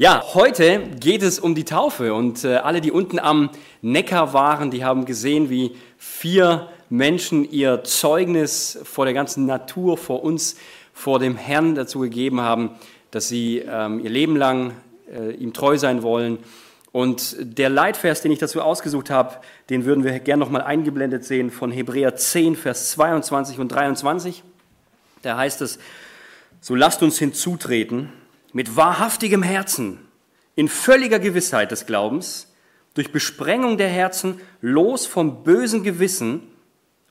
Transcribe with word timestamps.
Ja, 0.00 0.22
heute 0.34 0.90
geht 1.00 1.24
es 1.24 1.40
um 1.40 1.56
die 1.56 1.64
Taufe 1.64 2.14
und 2.14 2.44
äh, 2.44 2.58
alle, 2.58 2.80
die 2.80 2.92
unten 2.92 3.18
am 3.18 3.50
Neckar 3.82 4.32
waren, 4.32 4.70
die 4.70 4.84
haben 4.84 5.06
gesehen, 5.06 5.50
wie 5.50 5.74
vier 5.96 6.68
Menschen 6.88 7.50
ihr 7.50 7.82
Zeugnis 7.82 8.78
vor 8.84 9.06
der 9.06 9.14
ganzen 9.14 9.44
Natur, 9.44 9.98
vor 9.98 10.22
uns, 10.22 10.54
vor 10.94 11.18
dem 11.18 11.34
Herrn 11.34 11.74
dazu 11.74 11.98
gegeben 11.98 12.40
haben, 12.40 12.70
dass 13.10 13.26
sie 13.26 13.58
ähm, 13.68 13.98
ihr 13.98 14.10
Leben 14.10 14.36
lang 14.36 14.74
äh, 15.12 15.32
ihm 15.32 15.52
treu 15.52 15.76
sein 15.78 16.04
wollen. 16.04 16.38
Und 16.92 17.34
der 17.40 17.68
Leitvers, 17.68 18.22
den 18.22 18.30
ich 18.30 18.38
dazu 18.38 18.62
ausgesucht 18.62 19.10
habe, 19.10 19.34
den 19.68 19.84
würden 19.84 20.04
wir 20.04 20.16
gerne 20.20 20.44
nochmal 20.44 20.62
eingeblendet 20.62 21.24
sehen 21.24 21.50
von 21.50 21.72
Hebräer 21.72 22.14
10, 22.14 22.54
Vers 22.54 22.92
22 22.92 23.58
und 23.58 23.66
23. 23.66 24.44
Da 25.22 25.36
heißt 25.36 25.60
es, 25.60 25.80
so 26.60 26.76
lasst 26.76 27.02
uns 27.02 27.18
hinzutreten 27.18 28.12
mit 28.52 28.76
wahrhaftigem 28.76 29.42
Herzen, 29.42 29.98
in 30.54 30.68
völliger 30.68 31.18
Gewissheit 31.18 31.70
des 31.70 31.86
Glaubens, 31.86 32.52
durch 32.94 33.12
Besprengung 33.12 33.78
der 33.78 33.88
Herzen, 33.88 34.40
los 34.60 35.06
vom 35.06 35.44
bösen 35.44 35.82
Gewissen 35.84 36.42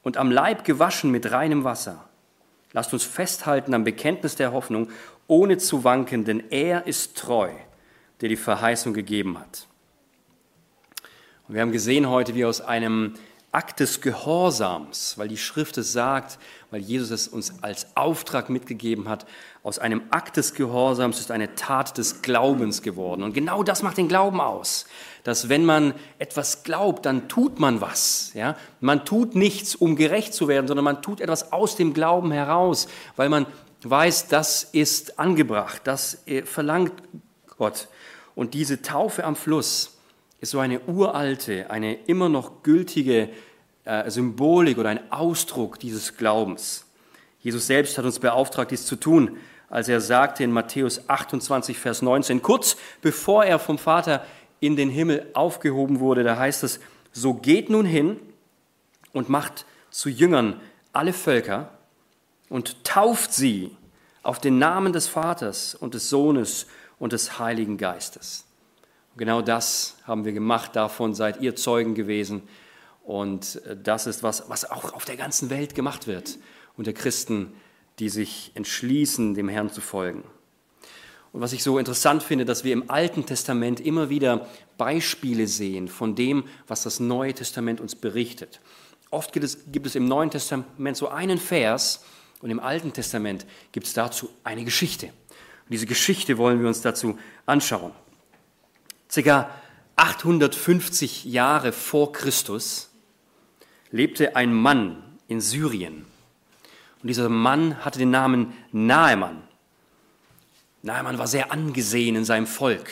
und 0.03 0.17
am 0.17 0.31
Leib 0.31 0.65
gewaschen 0.65 1.11
mit 1.11 1.31
reinem 1.31 1.63
Wasser. 1.63 2.07
Lasst 2.73 2.93
uns 2.93 3.03
festhalten 3.03 3.73
am 3.73 3.83
Bekenntnis 3.83 4.35
der 4.35 4.51
Hoffnung, 4.51 4.89
ohne 5.27 5.57
zu 5.57 5.83
wanken, 5.83 6.25
denn 6.25 6.43
er 6.49 6.87
ist 6.87 7.17
treu, 7.17 7.49
der 8.21 8.29
die 8.29 8.35
Verheißung 8.35 8.93
gegeben 8.93 9.39
hat. 9.39 9.67
Und 11.47 11.55
wir 11.55 11.61
haben 11.61 11.71
gesehen 11.71 12.09
heute, 12.09 12.35
wie 12.35 12.45
aus 12.45 12.59
einem 12.59 13.13
Akt 13.57 13.79
des 13.79 14.01
Gehorsams, 14.01 15.17
weil 15.17 15.27
die 15.27 15.35
Schrift 15.35 15.79
es 15.79 15.91
sagt, 15.91 16.37
weil 16.69 16.79
Jesus 16.79 17.09
es 17.09 17.27
uns 17.27 17.51
als 17.63 17.87
Auftrag 17.95 18.51
mitgegeben 18.51 19.09
hat, 19.09 19.25
aus 19.63 19.79
einem 19.79 20.03
Akt 20.11 20.37
des 20.37 20.53
Gehorsams 20.53 21.19
ist 21.19 21.31
eine 21.31 21.55
Tat 21.55 21.97
des 21.97 22.21
Glaubens 22.21 22.83
geworden. 22.83 23.23
Und 23.23 23.33
genau 23.33 23.63
das 23.63 23.81
macht 23.81 23.97
den 23.97 24.09
Glauben 24.09 24.41
aus, 24.41 24.85
dass 25.23 25.49
wenn 25.49 25.65
man 25.65 25.95
etwas 26.19 26.61
glaubt, 26.61 27.07
dann 27.07 27.29
tut 27.29 27.59
man 27.59 27.81
was. 27.81 28.31
Ja? 28.35 28.55
Man 28.79 29.05
tut 29.05 29.33
nichts, 29.33 29.73
um 29.73 29.95
gerecht 29.95 30.35
zu 30.35 30.47
werden, 30.47 30.67
sondern 30.67 30.85
man 30.85 31.01
tut 31.01 31.19
etwas 31.19 31.51
aus 31.51 31.75
dem 31.75 31.95
Glauben 31.95 32.31
heraus, 32.31 32.87
weil 33.15 33.29
man 33.29 33.47
weiß, 33.81 34.27
das 34.27 34.65
ist 34.65 35.17
angebracht, 35.17 35.81
das 35.85 36.27
äh, 36.27 36.43
verlangt 36.43 36.93
Gott. 37.57 37.87
Und 38.35 38.53
diese 38.53 38.83
Taufe 38.83 39.23
am 39.23 39.35
Fluss, 39.35 39.97
ist 40.39 40.51
so 40.51 40.59
eine 40.59 40.81
uralte, 40.81 41.69
eine 41.71 41.95
immer 42.05 42.29
noch 42.29 42.61
gültige 42.63 43.29
Symbolik 44.07 44.77
oder 44.77 44.89
ein 44.89 45.11
Ausdruck 45.11 45.79
dieses 45.79 46.17
Glaubens. 46.17 46.85
Jesus 47.39 47.67
selbst 47.67 47.97
hat 47.97 48.05
uns 48.05 48.19
beauftragt, 48.19 48.71
dies 48.71 48.85
zu 48.85 48.95
tun, 48.95 49.37
als 49.69 49.87
er 49.89 50.01
sagte 50.01 50.43
in 50.43 50.51
Matthäus 50.51 51.09
28, 51.09 51.77
Vers 51.77 52.01
19, 52.01 52.41
kurz 52.41 52.77
bevor 53.01 53.45
er 53.45 53.59
vom 53.59 53.77
Vater 53.77 54.25
in 54.59 54.75
den 54.75 54.89
Himmel 54.89 55.27
aufgehoben 55.33 55.99
wurde, 55.99 56.23
da 56.23 56.37
heißt 56.37 56.63
es, 56.63 56.79
so 57.11 57.33
geht 57.33 57.69
nun 57.69 57.85
hin 57.85 58.19
und 59.13 59.29
macht 59.29 59.65
zu 59.89 60.09
Jüngern 60.09 60.59
alle 60.93 61.13
Völker 61.13 61.71
und 62.49 62.83
tauft 62.83 63.33
sie 63.33 63.75
auf 64.23 64.39
den 64.39 64.57
Namen 64.57 64.93
des 64.93 65.07
Vaters 65.07 65.75
und 65.75 65.93
des 65.93 66.09
Sohnes 66.09 66.67
und 66.99 67.13
des 67.13 67.39
Heiligen 67.39 67.77
Geistes. 67.77 68.45
Genau 69.15 69.41
das 69.41 69.97
haben 70.05 70.25
wir 70.25 70.33
gemacht, 70.33 70.75
davon 70.75 71.13
seid 71.13 71.41
ihr 71.41 71.55
Zeugen 71.55 71.95
gewesen. 71.95 72.43
Und 73.07 73.61
äh, 73.65 73.77
das 73.81 74.05
ist 74.05 74.21
was, 74.21 74.49
was 74.49 74.69
auch 74.69 74.91
auf 74.91 75.05
der 75.05 75.15
ganzen 75.15 75.49
Welt 75.49 75.73
gemacht 75.75 76.07
wird 76.07 76.37
unter 76.75 76.91
Christen, 76.91 77.53
die 77.99 78.09
sich 78.09 78.51
entschließen, 78.53 79.33
dem 79.33 79.47
Herrn 79.47 79.71
zu 79.71 79.79
folgen. 79.79 80.25
Und 81.31 81.39
was 81.39 81.53
ich 81.53 81.63
so 81.63 81.79
interessant 81.79 82.21
finde, 82.21 82.43
dass 82.43 82.65
wir 82.65 82.73
im 82.73 82.89
Alten 82.91 83.25
Testament 83.25 83.79
immer 83.79 84.09
wieder 84.09 84.47
Beispiele 84.77 85.47
sehen 85.47 85.87
von 85.87 86.15
dem, 86.15 86.43
was 86.67 86.83
das 86.83 86.99
Neue 86.99 87.33
Testament 87.33 87.79
uns 87.79 87.95
berichtet. 87.95 88.59
Oft 89.09 89.31
gibt 89.31 89.45
es, 89.45 89.59
gibt 89.71 89.85
es 89.85 89.95
im 89.95 90.05
Neuen 90.05 90.29
Testament 90.29 90.97
so 90.97 91.07
einen 91.07 91.37
Vers 91.37 92.03
und 92.41 92.49
im 92.49 92.59
Alten 92.59 92.91
Testament 92.91 93.45
gibt 93.71 93.87
es 93.87 93.93
dazu 93.93 94.29
eine 94.43 94.65
Geschichte. 94.65 95.07
Und 95.07 95.71
diese 95.71 95.85
Geschichte 95.85 96.37
wollen 96.37 96.59
wir 96.59 96.67
uns 96.67 96.81
dazu 96.81 97.17
anschauen. 97.45 97.93
Circa 99.09 99.49
850 99.95 101.23
Jahre 101.23 101.71
vor 101.71 102.11
Christus 102.11 102.89
lebte 103.91 104.35
ein 104.35 104.53
Mann 104.53 105.03
in 105.27 105.41
Syrien. 105.41 106.05
Und 107.01 107.07
dieser 107.07 107.29
Mann 107.29 107.83
hatte 107.85 107.99
den 107.99 108.11
Namen 108.11 108.53
Naemann. 108.71 109.43
Naemann 110.81 111.17
war 111.17 111.27
sehr 111.27 111.51
angesehen 111.51 112.15
in 112.15 112.25
seinem 112.25 112.47
Volk. 112.47 112.89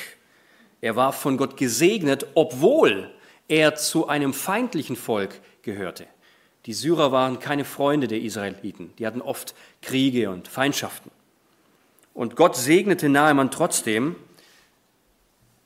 Er 0.81 0.95
war 0.95 1.13
von 1.13 1.37
Gott 1.37 1.57
gesegnet, 1.57 2.27
obwohl 2.35 3.11
er 3.47 3.75
zu 3.75 4.07
einem 4.07 4.33
feindlichen 4.33 4.95
Volk 4.95 5.39
gehörte. 5.61 6.07
Die 6.65 6.73
Syrer 6.73 7.11
waren 7.11 7.39
keine 7.39 7.65
Freunde 7.65 8.07
der 8.07 8.21
Israeliten. 8.21 8.93
Die 8.97 9.05
hatten 9.05 9.21
oft 9.21 9.55
Kriege 9.81 10.29
und 10.29 10.47
Feindschaften. 10.47 11.11
Und 12.13 12.35
Gott 12.35 12.55
segnete 12.55 13.09
Naemann 13.09 13.51
trotzdem 13.51 14.15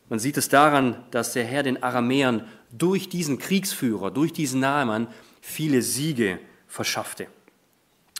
man 0.09 0.17
sieht 0.17 0.37
es 0.37 0.49
daran, 0.49 1.03
dass 1.11 1.33
der 1.33 1.45
Herr 1.45 1.61
den 1.61 1.83
Aramäern 1.83 2.47
durch 2.71 3.09
diesen 3.09 3.39
Kriegsführer, 3.39 4.11
durch 4.11 4.33
diesen 4.33 4.59
Naaman 4.59 5.07
viele 5.41 5.81
Siege 5.81 6.39
verschaffte. 6.67 7.27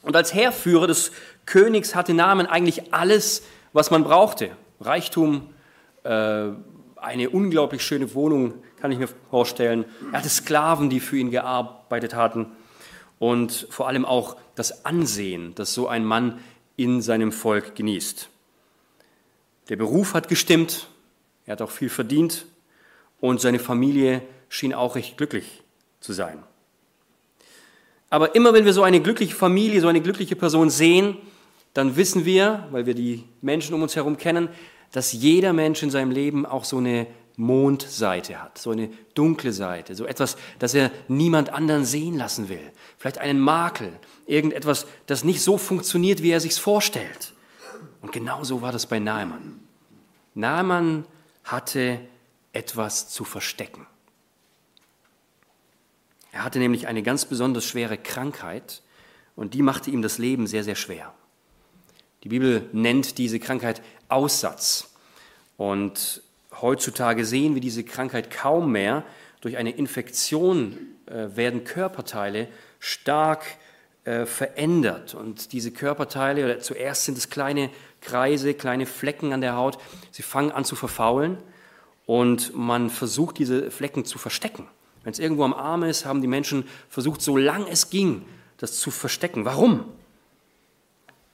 Und 0.01 0.15
als 0.15 0.33
Heerführer 0.33 0.87
des 0.87 1.11
Königs 1.45 1.95
hatte 1.95 2.13
Naaman 2.13 2.45
eigentlich 2.45 2.93
alles, 2.93 3.43
was 3.73 3.91
man 3.91 4.03
brauchte. 4.03 4.51
Reichtum, 4.79 5.49
äh, 6.03 6.47
eine 6.95 7.29
unglaublich 7.29 7.83
schöne 7.83 8.13
Wohnung, 8.13 8.53
kann 8.79 8.91
ich 8.91 8.99
mir 8.99 9.09
vorstellen. 9.29 9.85
Er 10.11 10.19
hatte 10.19 10.29
Sklaven, 10.29 10.89
die 10.89 10.99
für 10.99 11.17
ihn 11.17 11.31
gearbeitet 11.31 12.15
hatten. 12.15 12.47
Und 13.19 13.67
vor 13.69 13.87
allem 13.87 14.05
auch 14.05 14.37
das 14.55 14.85
Ansehen, 14.85 15.53
das 15.55 15.73
so 15.73 15.87
ein 15.87 16.05
Mann 16.05 16.39
in 16.77 17.01
seinem 17.01 17.33
Volk 17.33 17.75
genießt. 17.75 18.29
Der 19.67 19.75
Beruf 19.75 20.13
hat 20.13 20.29
gestimmt, 20.29 20.87
er 21.45 21.53
hat 21.53 21.61
auch 21.61 21.69
viel 21.69 21.89
verdient 21.89 22.45
und 23.19 23.41
seine 23.41 23.59
Familie 23.59 24.21
schien 24.49 24.73
auch 24.73 24.95
recht 24.95 25.17
glücklich 25.17 25.63
zu 25.99 26.13
sein. 26.13 26.43
Aber 28.09 28.35
immer 28.35 28.53
wenn 28.53 28.65
wir 28.65 28.73
so 28.73 28.83
eine 28.83 29.01
glückliche 29.01 29.35
Familie, 29.35 29.81
so 29.81 29.87
eine 29.87 30.01
glückliche 30.01 30.35
Person 30.35 30.69
sehen, 30.69 31.17
dann 31.73 31.95
wissen 31.95 32.25
wir, 32.25 32.67
weil 32.71 32.85
wir 32.85 32.95
die 32.95 33.23
Menschen 33.41 33.75
um 33.75 33.83
uns 33.83 33.95
herum 33.95 34.17
kennen, 34.17 34.49
dass 34.91 35.13
jeder 35.13 35.53
Mensch 35.53 35.83
in 35.83 35.91
seinem 35.91 36.11
Leben 36.11 36.45
auch 36.45 36.63
so 36.63 36.77
eine 36.77 37.05
Mondseite 37.37 38.41
hat, 38.41 38.57
so 38.57 38.71
eine 38.71 38.89
dunkle 39.13 39.53
Seite, 39.53 39.95
so 39.95 40.05
etwas, 40.05 40.35
das 40.57 40.73
er 40.73 40.91
niemand 41.07 41.53
anderen 41.53 41.85
sehen 41.85 42.17
lassen 42.17 42.49
will. 42.49 42.71
Vielleicht 42.97 43.19
einen 43.19 43.39
Makel, 43.39 43.93
irgendetwas, 44.25 44.87
das 45.05 45.23
nicht 45.23 45.41
so 45.41 45.57
funktioniert, 45.57 46.21
wie 46.21 46.31
er 46.31 46.41
sich's 46.41 46.57
vorstellt. 46.57 47.33
Und 48.01 48.11
genau 48.11 48.43
so 48.43 48.61
war 48.61 48.71
das 48.71 48.87
bei 48.87 48.99
Naaman. 48.99 49.59
Naaman 50.33 51.05
hatte 51.43 52.01
etwas 52.51 53.09
zu 53.09 53.23
verstecken. 53.23 53.87
Er 56.31 56.43
hatte 56.43 56.59
nämlich 56.59 56.87
eine 56.87 57.03
ganz 57.03 57.25
besonders 57.25 57.65
schwere 57.65 57.97
Krankheit 57.97 58.81
und 59.35 59.53
die 59.53 59.61
machte 59.61 59.89
ihm 59.91 60.01
das 60.01 60.17
Leben 60.17 60.47
sehr, 60.47 60.63
sehr 60.63 60.75
schwer. 60.75 61.13
Die 62.23 62.29
Bibel 62.29 62.69
nennt 62.73 63.17
diese 63.17 63.39
Krankheit 63.39 63.81
Aussatz. 64.09 64.89
Und 65.57 66.21
heutzutage 66.61 67.25
sehen 67.25 67.53
wir 67.53 67.61
diese 67.61 67.83
Krankheit 67.83 68.31
kaum 68.31 68.71
mehr. 68.71 69.03
Durch 69.41 69.57
eine 69.57 69.71
Infektion 69.71 70.77
äh, 71.05 71.35
werden 71.35 71.63
Körperteile 71.63 72.47
stark 72.79 73.45
äh, 74.03 74.25
verändert. 74.25 75.15
Und 75.15 75.53
diese 75.53 75.71
Körperteile, 75.71 76.43
oder 76.45 76.59
zuerst 76.59 77.05
sind 77.05 77.17
es 77.17 77.29
kleine 77.29 77.69
Kreise, 78.01 78.53
kleine 78.53 78.85
Flecken 78.85 79.33
an 79.33 79.41
der 79.41 79.55
Haut, 79.55 79.77
sie 80.11 80.23
fangen 80.23 80.51
an 80.51 80.65
zu 80.65 80.75
verfaulen 80.75 81.37
und 82.05 82.55
man 82.55 82.89
versucht, 82.89 83.37
diese 83.37 83.71
Flecken 83.71 84.05
zu 84.05 84.17
verstecken. 84.17 84.67
Wenn 85.03 85.13
es 85.13 85.19
irgendwo 85.19 85.43
am 85.43 85.53
Arm 85.53 85.83
ist, 85.83 86.05
haben 86.05 86.21
die 86.21 86.27
Menschen 86.27 86.65
versucht, 86.89 87.21
so 87.21 87.37
lang 87.37 87.65
es 87.67 87.89
ging, 87.89 88.25
das 88.57 88.79
zu 88.79 88.91
verstecken. 88.91 89.45
Warum? 89.45 89.85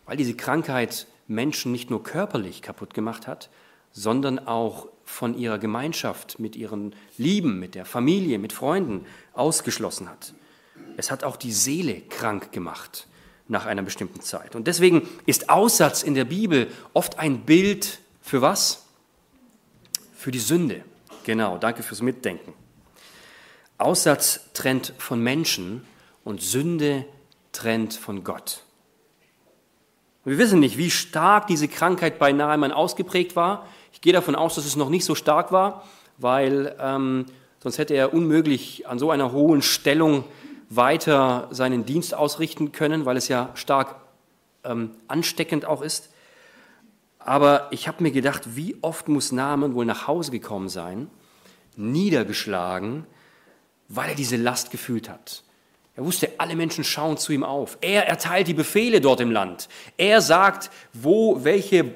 Weil 0.06 0.18
diese 0.18 0.36
Krankheit 0.36 1.08
Menschen 1.28 1.72
nicht 1.72 1.90
nur 1.90 2.04
körperlich 2.04 2.62
kaputt 2.62 2.94
gemacht 2.94 3.28
hat, 3.28 3.50
sondern 3.92 4.40
auch 4.40 4.88
von 5.04 5.38
ihrer 5.38 5.58
Gemeinschaft 5.58 6.40
mit 6.40 6.56
ihren 6.56 6.96
Lieben, 7.18 7.60
mit 7.60 7.76
der 7.76 7.86
Familie, 7.86 8.38
mit 8.40 8.54
Freunden 8.54 9.06
ausgeschlossen 9.34 10.10
hat. 10.10 10.34
Es 10.98 11.12
hat 11.12 11.24
auch 11.24 11.38
die 11.38 11.52
Seele 11.52 12.02
krank 12.02 12.52
gemacht 12.52 13.08
nach 13.48 13.66
einer 13.66 13.84
bestimmten 13.84 14.22
Zeit. 14.22 14.56
Und 14.56 14.68
deswegen 14.68 15.08
ist 15.26 15.50
Aussatz 15.50 16.04
in 16.04 16.16
der 16.16 16.26
Bibel 16.26 16.68
oft 16.94 17.20
ein 17.20 17.42
Bild 17.42 18.00
für 18.22 18.42
was? 18.42 18.86
Für 20.16 20.32
die 20.32 20.40
Sünde. 20.40 20.84
Genau, 21.24 21.58
danke 21.58 21.84
fürs 21.84 22.02
Mitdenken. 22.02 22.54
Aussatz 23.78 24.52
trennt 24.54 24.94
von 24.98 25.22
Menschen 25.22 25.86
und 26.24 26.42
Sünde 26.42 27.06
trennt 27.52 27.94
von 27.94 28.24
Gott. 28.24 28.64
Wir 30.24 30.38
wissen 30.38 30.60
nicht, 30.60 30.78
wie 30.78 30.90
stark 30.90 31.48
diese 31.48 31.68
Krankheit 31.68 32.18
bei 32.18 32.32
Naaman 32.32 32.72
ausgeprägt 32.72 33.36
war. 33.36 33.68
Ich 33.94 34.02
gehe 34.02 34.14
davon 34.14 34.36
aus, 34.36 34.56
dass 34.56 34.66
es 34.66 34.76
noch 34.76 34.90
nicht 34.90 35.06
so 35.06 35.14
stark 35.14 35.52
war, 35.52 35.84
weil 36.18 36.76
ähm, 36.80 37.28
sonst 37.62 37.78
hätte 37.78 37.94
er 37.94 38.14
unmöglich 38.14 38.88
an 38.88 38.98
so 38.98 39.12
einer 39.12 39.32
hohen 39.32 39.62
Stellung 39.62 40.24
weiter 40.70 41.48
seinen 41.52 41.86
Dienst 41.86 42.16
ausrichten 42.16 42.72
können, 42.72 43.06
weil 43.06 43.18
es 43.18 43.28
ja 43.28 43.52
stark 43.54 43.98
ähm, 44.64 44.92
ansteckend 45.08 45.66
auch 45.66 45.82
ist. 45.82 46.10
Aber 47.20 47.68
ich 47.72 47.88
habe 47.88 48.04
mir 48.04 48.12
gedacht, 48.12 48.56
wie 48.56 48.78
oft 48.82 49.08
muss 49.08 49.32
Naaman 49.32 49.76
wohl 49.76 49.86
nach 49.86 50.08
Hause 50.08 50.32
gekommen 50.32 50.70
sein, 50.70 51.08
niedergeschlagen, 51.76 53.06
weil 53.88 54.10
er 54.10 54.16
diese 54.16 54.38
Last 54.38 54.72
gefühlt 54.72 55.10
hat. 55.10 55.44
Er 55.96 56.06
wusste, 56.06 56.32
alle 56.38 56.56
Menschen 56.56 56.84
schauen 56.84 57.18
zu 57.18 57.32
ihm 57.32 57.44
auf. 57.44 57.78
Er 57.82 58.08
erteilt 58.08 58.48
die 58.48 58.54
Befehle 58.54 59.00
dort 59.00 59.22
im 59.22 59.32
Land. 59.32 59.70
Er 59.98 60.22
sagt, 60.22 60.70
wo 60.94 61.44
welche 61.44 61.94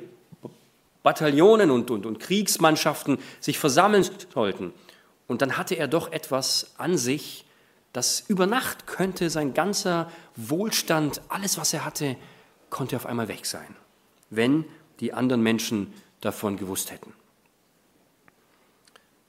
Bataillonen 1.03 1.69
und, 1.69 1.91
und, 1.91 2.05
und 2.05 2.19
Kriegsmannschaften 2.19 3.17
sich 3.39 3.59
versammeln 3.59 4.07
sollten. 4.33 4.73
Und 5.27 5.41
dann 5.41 5.57
hatte 5.57 5.75
er 5.75 5.87
doch 5.87 6.11
etwas 6.11 6.73
an 6.77 6.97
sich, 6.97 7.45
das 7.93 8.23
über 8.27 8.45
Nacht 8.45 8.87
könnte 8.87 9.29
sein 9.29 9.53
ganzer 9.53 10.11
Wohlstand, 10.35 11.21
alles, 11.29 11.57
was 11.57 11.73
er 11.73 11.85
hatte, 11.85 12.15
konnte 12.69 12.95
auf 12.95 13.05
einmal 13.05 13.27
weg 13.27 13.45
sein, 13.45 13.75
wenn 14.29 14.65
die 14.99 15.13
anderen 15.13 15.41
Menschen 15.41 15.93
davon 16.21 16.57
gewusst 16.57 16.91
hätten. 16.91 17.13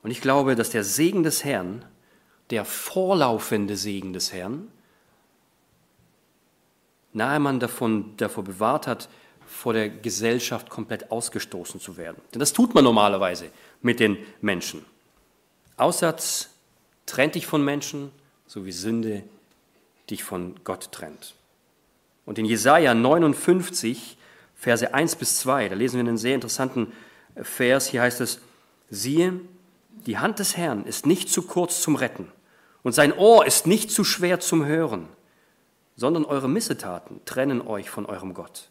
Und 0.03 0.11
ich 0.11 0.21
glaube, 0.21 0.57
dass 0.57 0.71
der 0.71 0.85
Segen 0.85 1.23
des 1.23 1.45
Herrn 1.45 1.85
der 2.51 2.65
vorlaufende 2.65 3.77
Segen 3.77 4.13
des 4.13 4.33
Herrn, 4.33 4.69
Nahemann 7.13 7.61
davon, 7.61 8.17
davor 8.17 8.45
bewahrt 8.45 8.87
hat, 8.87 9.09
vor 9.47 9.73
der 9.73 9.89
Gesellschaft 9.89 10.71
komplett 10.71 11.11
ausgestoßen 11.11 11.81
zu 11.81 11.97
werden. 11.97 12.21
Denn 12.33 12.41
das 12.41 12.53
tut 12.53 12.75
man 12.75 12.85
normalerweise 12.85 13.51
mit 13.83 13.99
den 13.99 14.17
Menschen. 14.41 14.85
Aussatz 15.77 16.51
trennt 17.07 17.35
dich 17.35 17.47
von 17.47 17.65
Menschen, 17.65 18.13
so 18.47 18.65
wie 18.65 18.73
Sünde 18.73 19.25
dich 20.09 20.23
von 20.23 20.55
Gott 20.63 20.93
trennt. 20.93 21.35
Und 22.27 22.39
in 22.39 22.45
Jesaja 22.45 22.95
59, 22.95 24.17
Verse 24.55 24.95
1 24.95 25.17
bis 25.17 25.39
2, 25.39 25.71
da 25.71 25.75
lesen 25.75 25.97
wir 25.97 26.01
einen 26.01 26.19
sehr 26.19 26.35
interessanten 26.35 26.93
Vers. 27.35 27.89
Hier 27.89 28.03
heißt 28.03 28.21
es: 28.21 28.41
Siehe, 28.89 29.41
die 30.07 30.19
Hand 30.19 30.39
des 30.39 30.57
Herrn 30.57 30.85
ist 30.85 31.07
nicht 31.07 31.29
zu 31.29 31.43
kurz 31.43 31.81
zum 31.81 31.97
Retten 31.97 32.31
und 32.83 32.93
sein 32.93 33.13
Ohr 33.13 33.47
ist 33.47 33.67
nicht 33.67 33.91
zu 33.91 34.05
schwer 34.05 34.41
zum 34.41 34.65
Hören, 34.65 35.09
sondern 35.97 36.25
eure 36.25 36.49
Missetaten 36.49 37.21
trennen 37.25 37.61
euch 37.61 37.91
von 37.91 38.07
eurem 38.07 38.35
Gott. 38.35 38.71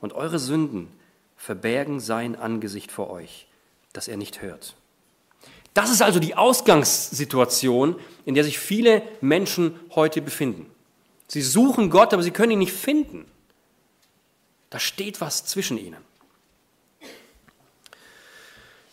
Und 0.00 0.12
eure 0.12 0.38
Sünden 0.38 0.88
verbergen 1.36 2.00
sein 2.00 2.36
Angesicht 2.36 2.92
vor 2.92 3.10
euch, 3.10 3.46
dass 3.92 4.08
er 4.08 4.16
nicht 4.16 4.42
hört. 4.42 4.74
Das 5.72 5.90
ist 5.90 6.02
also 6.02 6.20
die 6.20 6.34
Ausgangssituation, 6.34 7.96
in 8.24 8.34
der 8.34 8.44
sich 8.44 8.58
viele 8.58 9.02
Menschen 9.20 9.78
heute 9.94 10.22
befinden. 10.22 10.70
Sie 11.28 11.42
suchen 11.42 11.90
Gott, 11.90 12.12
aber 12.12 12.22
sie 12.22 12.30
können 12.30 12.52
ihn 12.52 12.60
nicht 12.60 12.72
finden. 12.72 13.26
Da 14.70 14.78
steht 14.78 15.20
was 15.20 15.44
zwischen 15.44 15.78
ihnen. 15.78 16.02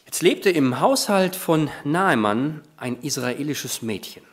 Jetzt 0.06 0.22
lebte 0.22 0.50
im 0.50 0.80
Haushalt 0.80 1.36
von 1.36 1.70
Naemann 1.84 2.62
ein 2.78 3.02
israelisches 3.02 3.82
Mädchen. 3.82 4.24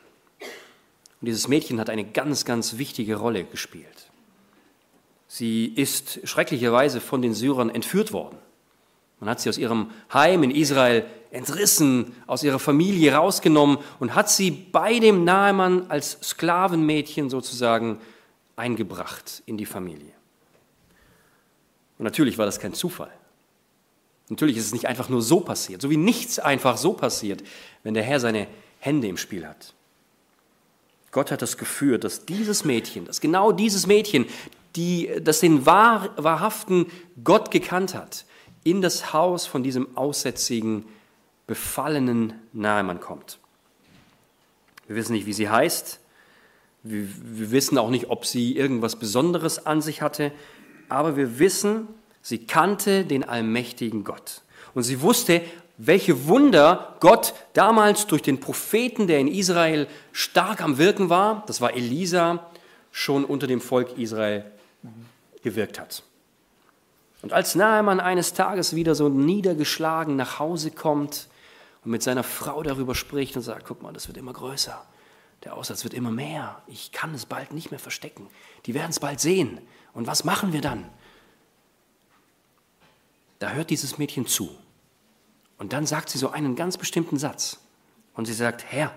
Und 1.20 1.26
dieses 1.26 1.48
Mädchen 1.48 1.78
hat 1.80 1.90
eine 1.90 2.04
ganz, 2.04 2.44
ganz 2.44 2.78
wichtige 2.78 3.16
Rolle 3.16 3.44
gespielt. 3.44 4.10
Sie 5.28 5.66
ist 5.66 6.26
schrecklicherweise 6.26 7.00
von 7.00 7.22
den 7.22 7.34
Syrern 7.34 7.70
entführt 7.70 8.12
worden. 8.12 8.38
Man 9.20 9.28
hat 9.28 9.40
sie 9.40 9.50
aus 9.50 9.58
ihrem 9.58 9.90
Heim 10.12 10.42
in 10.42 10.50
Israel 10.50 11.04
entrissen, 11.30 12.16
aus 12.26 12.42
ihrer 12.42 12.58
Familie 12.58 13.14
rausgenommen 13.14 13.78
und 14.00 14.14
hat 14.14 14.30
sie 14.30 14.50
bei 14.50 14.98
dem 14.98 15.24
Nahemann 15.24 15.90
als 15.90 16.18
Sklavenmädchen 16.22 17.28
sozusagen 17.28 18.00
eingebracht 18.56 19.42
in 19.46 19.58
die 19.58 19.66
Familie. 19.66 20.12
Und 21.98 22.04
natürlich 22.04 22.38
war 22.38 22.46
das 22.46 22.58
kein 22.58 22.72
Zufall. 22.72 23.12
Natürlich 24.30 24.56
ist 24.56 24.66
es 24.66 24.72
nicht 24.72 24.86
einfach 24.86 25.08
nur 25.10 25.22
so 25.22 25.40
passiert, 25.40 25.82
so 25.82 25.90
wie 25.90 25.96
nichts 25.96 26.38
einfach 26.38 26.78
so 26.78 26.94
passiert, 26.94 27.42
wenn 27.82 27.94
der 27.94 28.04
Herr 28.04 28.20
seine 28.20 28.46
Hände 28.78 29.06
im 29.06 29.18
Spiel 29.18 29.46
hat. 29.46 29.74
Gott 31.12 31.30
hat 31.30 31.42
das 31.42 31.56
geführt, 31.56 32.04
dass 32.04 32.24
dieses 32.24 32.64
Mädchen, 32.64 33.04
dass 33.04 33.20
genau 33.20 33.52
dieses 33.52 33.86
Mädchen, 33.86 34.26
die, 34.76 35.10
das 35.22 35.40
den 35.40 35.66
wahr, 35.66 36.10
wahrhaften 36.16 36.86
Gott 37.24 37.50
gekannt 37.50 37.94
hat, 37.94 38.24
in 38.62 38.82
das 38.82 39.12
Haus 39.12 39.46
von 39.46 39.62
diesem 39.62 39.96
aussätzigen, 39.96 40.84
befallenen 41.46 42.34
Nahemann 42.52 43.00
kommt. 43.00 43.40
Wir 44.86 44.94
wissen 44.94 45.14
nicht, 45.14 45.26
wie 45.26 45.32
sie 45.32 45.48
heißt. 45.48 45.98
Wir, 46.84 47.08
wir 47.22 47.50
wissen 47.50 47.76
auch 47.76 47.90
nicht, 47.90 48.10
ob 48.10 48.24
sie 48.24 48.56
irgendwas 48.56 48.96
Besonderes 48.96 49.66
an 49.66 49.82
sich 49.82 50.00
hatte. 50.00 50.30
Aber 50.88 51.16
wir 51.16 51.40
wissen, 51.40 51.88
sie 52.22 52.46
kannte 52.46 53.04
den 53.04 53.24
allmächtigen 53.24 54.04
Gott. 54.04 54.42
Und 54.74 54.84
sie 54.84 55.00
wusste, 55.00 55.42
welche 55.82 56.26
Wunder 56.26 56.96
Gott 57.00 57.32
damals 57.54 58.06
durch 58.06 58.20
den 58.20 58.38
Propheten, 58.38 59.06
der 59.06 59.18
in 59.18 59.28
Israel 59.28 59.86
stark 60.12 60.60
am 60.60 60.76
Wirken 60.76 61.08
war, 61.08 61.42
das 61.46 61.62
war 61.62 61.72
Elisa, 61.74 62.50
schon 62.92 63.24
unter 63.24 63.46
dem 63.46 63.62
Volk 63.62 63.96
Israel 63.96 64.44
gewirkt 65.42 65.80
hat. 65.80 66.02
Und 67.22 67.32
als 67.32 67.54
Nahemann 67.54 67.98
eines 67.98 68.34
Tages 68.34 68.74
wieder 68.74 68.94
so 68.94 69.08
niedergeschlagen 69.08 70.16
nach 70.16 70.38
Hause 70.38 70.70
kommt 70.70 71.28
und 71.82 71.92
mit 71.92 72.02
seiner 72.02 72.24
Frau 72.24 72.62
darüber 72.62 72.94
spricht 72.94 73.36
und 73.36 73.42
sagt, 73.42 73.64
guck 73.64 73.82
mal, 73.82 73.92
das 73.92 74.06
wird 74.06 74.18
immer 74.18 74.34
größer, 74.34 74.84
der 75.44 75.56
Aussatz 75.56 75.84
wird 75.84 75.94
immer 75.94 76.10
mehr, 76.10 76.60
ich 76.66 76.92
kann 76.92 77.14
es 77.14 77.24
bald 77.24 77.54
nicht 77.54 77.70
mehr 77.70 77.80
verstecken, 77.80 78.26
die 78.66 78.74
werden 78.74 78.90
es 78.90 79.00
bald 79.00 79.20
sehen. 79.20 79.60
Und 79.94 80.06
was 80.06 80.24
machen 80.24 80.52
wir 80.52 80.60
dann? 80.60 80.86
Da 83.38 83.52
hört 83.52 83.70
dieses 83.70 83.96
Mädchen 83.96 84.26
zu 84.26 84.50
und 85.60 85.74
dann 85.74 85.84
sagt 85.84 86.08
sie 86.08 86.16
so 86.16 86.30
einen 86.30 86.56
ganz 86.56 86.78
bestimmten 86.78 87.18
Satz. 87.18 87.58
Und 88.14 88.24
sie 88.24 88.32
sagt, 88.32 88.64
Herr, 88.70 88.94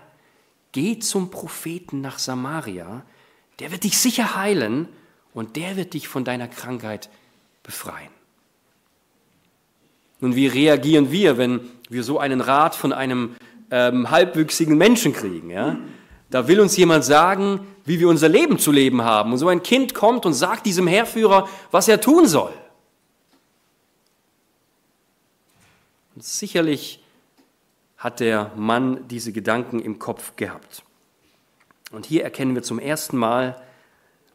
geh 0.72 0.98
zum 0.98 1.30
Propheten 1.30 2.00
nach 2.00 2.18
Samaria, 2.18 3.02
der 3.60 3.70
wird 3.70 3.84
dich 3.84 3.98
sicher 3.98 4.34
heilen 4.34 4.88
und 5.34 5.56
der 5.56 5.76
wird 5.76 5.92
dich 5.92 6.08
von 6.08 6.24
deiner 6.24 6.48
Krankheit 6.48 7.10
befreien. 7.62 8.10
Nun, 10.20 10.36
wie 10.36 10.46
reagieren 10.46 11.12
wir, 11.12 11.36
wenn 11.36 11.60
wir 11.90 12.02
so 12.02 12.18
einen 12.18 12.40
Rat 12.40 12.74
von 12.74 12.94
einem 12.94 13.36
ähm, 13.70 14.10
halbwüchsigen 14.10 14.78
Menschen 14.78 15.12
kriegen? 15.12 15.50
Ja? 15.50 15.76
Da 16.30 16.48
will 16.48 16.60
uns 16.60 16.78
jemand 16.78 17.04
sagen, 17.04 17.60
wie 17.84 18.00
wir 18.00 18.08
unser 18.08 18.30
Leben 18.30 18.58
zu 18.58 18.72
leben 18.72 19.02
haben. 19.02 19.32
Und 19.32 19.38
so 19.38 19.48
ein 19.48 19.62
Kind 19.62 19.92
kommt 19.92 20.24
und 20.24 20.32
sagt 20.32 20.64
diesem 20.64 20.86
Herrführer, 20.86 21.46
was 21.70 21.88
er 21.88 22.00
tun 22.00 22.26
soll. 22.26 22.54
Und 26.14 26.24
sicherlich 26.24 27.02
hat 27.96 28.20
der 28.20 28.52
Mann 28.56 29.08
diese 29.08 29.32
Gedanken 29.32 29.80
im 29.80 29.98
Kopf 29.98 30.36
gehabt. 30.36 30.82
Und 31.90 32.06
hier 32.06 32.22
erkennen 32.22 32.54
wir 32.54 32.62
zum 32.62 32.78
ersten 32.78 33.16
Mal 33.16 33.60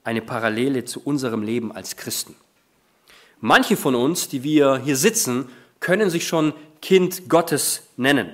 eine 0.03 0.21
Parallele 0.21 0.85
zu 0.85 1.01
unserem 1.03 1.43
Leben 1.43 1.71
als 1.71 1.95
Christen. 1.95 2.35
Manche 3.41 3.77
von 3.77 3.95
uns, 3.95 4.27
die 4.27 4.43
wir 4.43 4.77
hier 4.77 4.95
sitzen, 4.95 5.49
können 5.79 6.09
sich 6.09 6.27
schon 6.27 6.53
Kind 6.81 7.29
Gottes 7.29 7.83
nennen, 7.95 8.33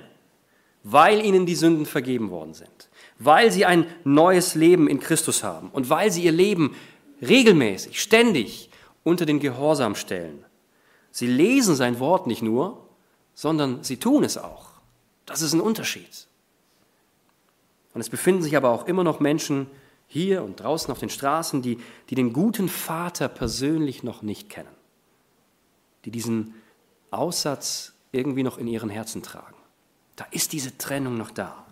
weil 0.84 1.24
ihnen 1.24 1.46
die 1.46 1.56
Sünden 1.56 1.86
vergeben 1.86 2.30
worden 2.30 2.54
sind, 2.54 2.90
weil 3.20 3.52
sie 3.52 3.66
ein 3.66 3.86
neues 4.04 4.56
Leben 4.56 4.88
in 4.88 5.00
Christus 5.00 5.44
haben 5.44 5.70
und 5.72 5.90
weil 5.90 6.12
sie 6.12 6.24
ihr 6.24 6.32
Leben 6.32 6.76
regelmäßig, 7.22 8.02
ständig 8.02 8.70
unter 9.04 9.26
den 9.26 9.40
Gehorsam 9.40 9.96
stellen. 9.96 10.44
Sie 11.12 11.28
lesen 11.28 11.76
sein 11.76 12.00
Wort 12.00 12.28
nicht 12.28 12.42
nur, 12.42 12.85
sondern 13.36 13.84
sie 13.84 13.98
tun 13.98 14.24
es 14.24 14.38
auch. 14.38 14.70
Das 15.26 15.42
ist 15.42 15.54
ein 15.54 15.62
Unterschied. 15.62 16.28
Und 17.94 18.02
es 18.02 18.10
befinden 18.10 18.42
sich 18.42 18.58
aber 18.58 18.72
auch 18.72 18.88
immer 18.88 19.04
noch 19.04 19.20
Menschen 19.20 19.68
hier 20.08 20.44
und 20.44 20.60
draußen 20.60 20.92
auf 20.92 21.00
den 21.00 21.10
Straßen, 21.10 21.62
die, 21.62 21.80
die 22.10 22.16
den 22.16 22.34
guten 22.34 22.70
Vater 22.70 23.28
persönlich 23.28 24.04
noch 24.04 24.22
nicht 24.22 24.50
kennen, 24.50 24.76
die 26.06 26.12
diesen 26.12 26.56
Aussatz 27.12 27.94
irgendwie 28.12 28.44
noch 28.44 28.58
in 28.58 28.68
ihren 28.68 28.90
Herzen 28.90 29.24
tragen. 29.24 29.56
Da 30.16 30.26
ist 30.32 30.54
diese 30.54 30.78
Trennung 30.78 31.18
noch 31.18 31.32
da. 31.32 31.66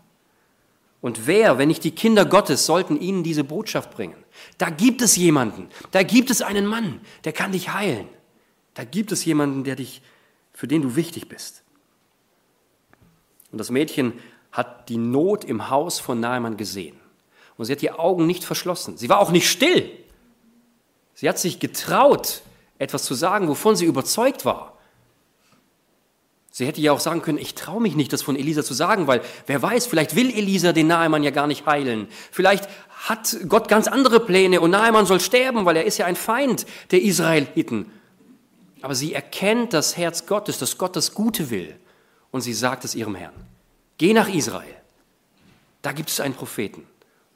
Und 1.01 1.27
wer, 1.27 1.57
wenn 1.57 1.67
nicht 1.67 1.83
die 1.83 1.91
Kinder 1.91 2.25
Gottes, 2.25 2.65
sollten 2.65 2.99
ihnen 2.99 3.23
diese 3.23 3.43
Botschaft 3.43 3.91
bringen? 3.91 4.15
Da 4.57 4.69
gibt 4.69 5.01
es 5.01 5.15
jemanden, 5.17 5.67
da 5.91 6.03
gibt 6.03 6.29
es 6.29 6.41
einen 6.41 6.65
Mann, 6.65 7.01
der 7.25 7.33
kann 7.33 7.51
dich 7.51 7.73
heilen. 7.73 8.07
Da 8.73 8.85
gibt 8.85 9.11
es 9.11 9.25
jemanden, 9.25 9.63
der 9.65 9.75
dich 9.75 10.01
für 10.53 10.67
den 10.67 10.81
du 10.81 10.95
wichtig 10.95 11.27
bist. 11.27 11.63
Und 13.51 13.57
das 13.57 13.69
Mädchen 13.69 14.13
hat 14.51 14.89
die 14.89 14.97
Not 14.97 15.43
im 15.43 15.69
Haus 15.69 15.99
von 15.99 16.19
Naaman 16.19 16.57
gesehen. 16.57 16.95
Und 17.57 17.65
sie 17.65 17.71
hat 17.71 17.81
die 17.81 17.91
Augen 17.91 18.25
nicht 18.25 18.43
verschlossen. 18.43 18.97
Sie 18.97 19.09
war 19.09 19.19
auch 19.19 19.31
nicht 19.31 19.49
still. 19.49 19.89
Sie 21.13 21.29
hat 21.29 21.37
sich 21.37 21.59
getraut, 21.59 22.41
etwas 22.79 23.03
zu 23.03 23.13
sagen, 23.13 23.47
wovon 23.47 23.75
sie 23.75 23.85
überzeugt 23.85 24.45
war. 24.45 24.77
Sie 26.51 26.67
hätte 26.67 26.81
ja 26.81 26.91
auch 26.91 26.99
sagen 26.99 27.23
können, 27.23 27.39
ich 27.39 27.55
traue 27.55 27.81
mich 27.81 27.95
nicht, 27.95 28.13
das 28.13 28.21
von 28.21 28.35
Elisa 28.35 28.63
zu 28.63 28.75
sagen, 28.75 29.07
weil 29.07 29.21
wer 29.47 29.61
weiß, 29.61 29.87
vielleicht 29.87 30.15
will 30.15 30.31
Elisa 30.31 30.71
den 30.71 30.85
Nahemann 30.85 31.23
ja 31.23 31.31
gar 31.31 31.47
nicht 31.47 31.65
heilen. 31.65 32.07
Vielleicht 32.31 32.69
hat 33.07 33.37
Gott 33.47 33.67
ganz 33.67 33.87
andere 33.87 34.19
Pläne 34.19 34.61
und 34.61 34.69
Nahemann 34.69 35.07
soll 35.07 35.19
sterben, 35.19 35.65
weil 35.65 35.77
er 35.77 35.85
ist 35.85 35.97
ja 35.97 36.05
ein 36.05 36.15
Feind 36.15 36.67
der 36.91 37.01
Israeliten. 37.01 37.91
Aber 38.83 38.95
sie 38.95 39.13
erkennt 39.13 39.71
das 39.71 39.95
Herz 39.95 40.25
Gottes, 40.25 40.59
dass 40.59 40.77
Gott 40.77 40.97
das 40.97 41.13
Gute 41.13 41.49
will. 41.49 41.73
Und 42.31 42.41
sie 42.41 42.53
sagt 42.53 42.83
es 42.83 42.95
ihrem 42.95 43.15
Herrn. 43.15 43.33
Geh 43.97 44.11
nach 44.11 44.27
Israel. 44.27 44.75
Da 45.81 45.93
gibt 45.93 46.09
es 46.09 46.19
einen 46.19 46.33
Propheten. 46.33 46.85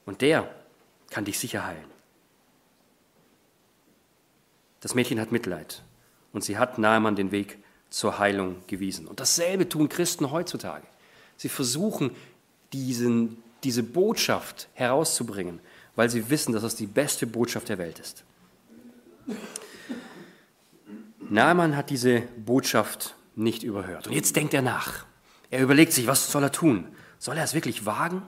Und 0.06 0.20
der 0.20 0.54
kann 1.10 1.24
dich 1.24 1.40
sicher 1.40 1.66
heilen. 1.66 1.90
Das 4.82 4.94
Mädchen 4.94 5.22
hat 5.22 5.32
Mitleid. 5.32 5.84
Und 6.34 6.44
sie 6.44 6.58
hat 6.58 6.80
Naaman 6.80 7.16
den 7.16 7.32
Weg 7.32 7.60
zur 7.90 8.20
Heilung 8.20 8.58
gewiesen. 8.68 9.08
Und 9.08 9.22
dasselbe 9.22 9.70
tun 9.70 9.88
Christen 9.88 10.32
heutzutage. 10.32 10.86
Sie 11.38 11.48
versuchen, 11.48 12.12
diesen, 12.74 13.42
diese 13.64 13.84
Botschaft 13.84 14.68
herauszubringen, 14.74 15.62
weil 15.96 16.10
sie 16.10 16.30
wissen, 16.30 16.52
dass 16.52 16.64
das 16.64 16.76
die 16.76 16.88
beste 16.88 17.26
Botschaft 17.26 17.70
der 17.70 17.78
Welt 17.78 18.00
ist. 18.00 18.26
Naaman 21.30 21.76
hat 21.76 21.90
diese 21.90 22.22
Botschaft 22.38 23.16
nicht 23.36 23.64
überhört. 23.64 24.08
Und 24.08 24.14
jetzt 24.14 24.36
denkt 24.36 24.54
er 24.54 24.62
nach. 24.62 25.06
Er 25.50 25.62
überlegt 25.62 25.94
sich, 25.94 26.08
was 26.08 26.32
soll 26.32 26.44
er 26.44 26.52
tun? 26.52 26.88
Soll 27.20 27.38
er 27.38 27.44
es 27.44 27.54
wirklich 27.54 27.86
wagen? 27.86 28.22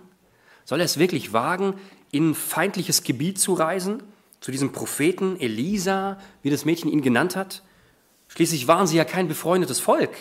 Soll 0.65 0.79
er 0.79 0.86
es 0.86 1.00
wirklich 1.00 1.34
wagen, 1.34 1.74
in 2.12 2.36
feindliches 2.36 3.03
Gebiet 3.03 3.39
zu 3.39 3.53
reisen? 3.53 4.03
Zu 4.39 4.51
diesem 4.51 4.72
Propheten 4.72 5.39
Elisa, 5.39 6.18
wie 6.44 6.50
das 6.50 6.65
Mädchen 6.65 6.91
ihn 6.91 7.01
genannt 7.01 7.36
hat? 7.36 7.63
Schließlich 8.29 8.68
waren 8.68 8.88
sie 8.88 8.98
ja 8.98 9.06
kein 9.06 9.27
befreundetes 9.27 9.79
Volk. 9.79 10.15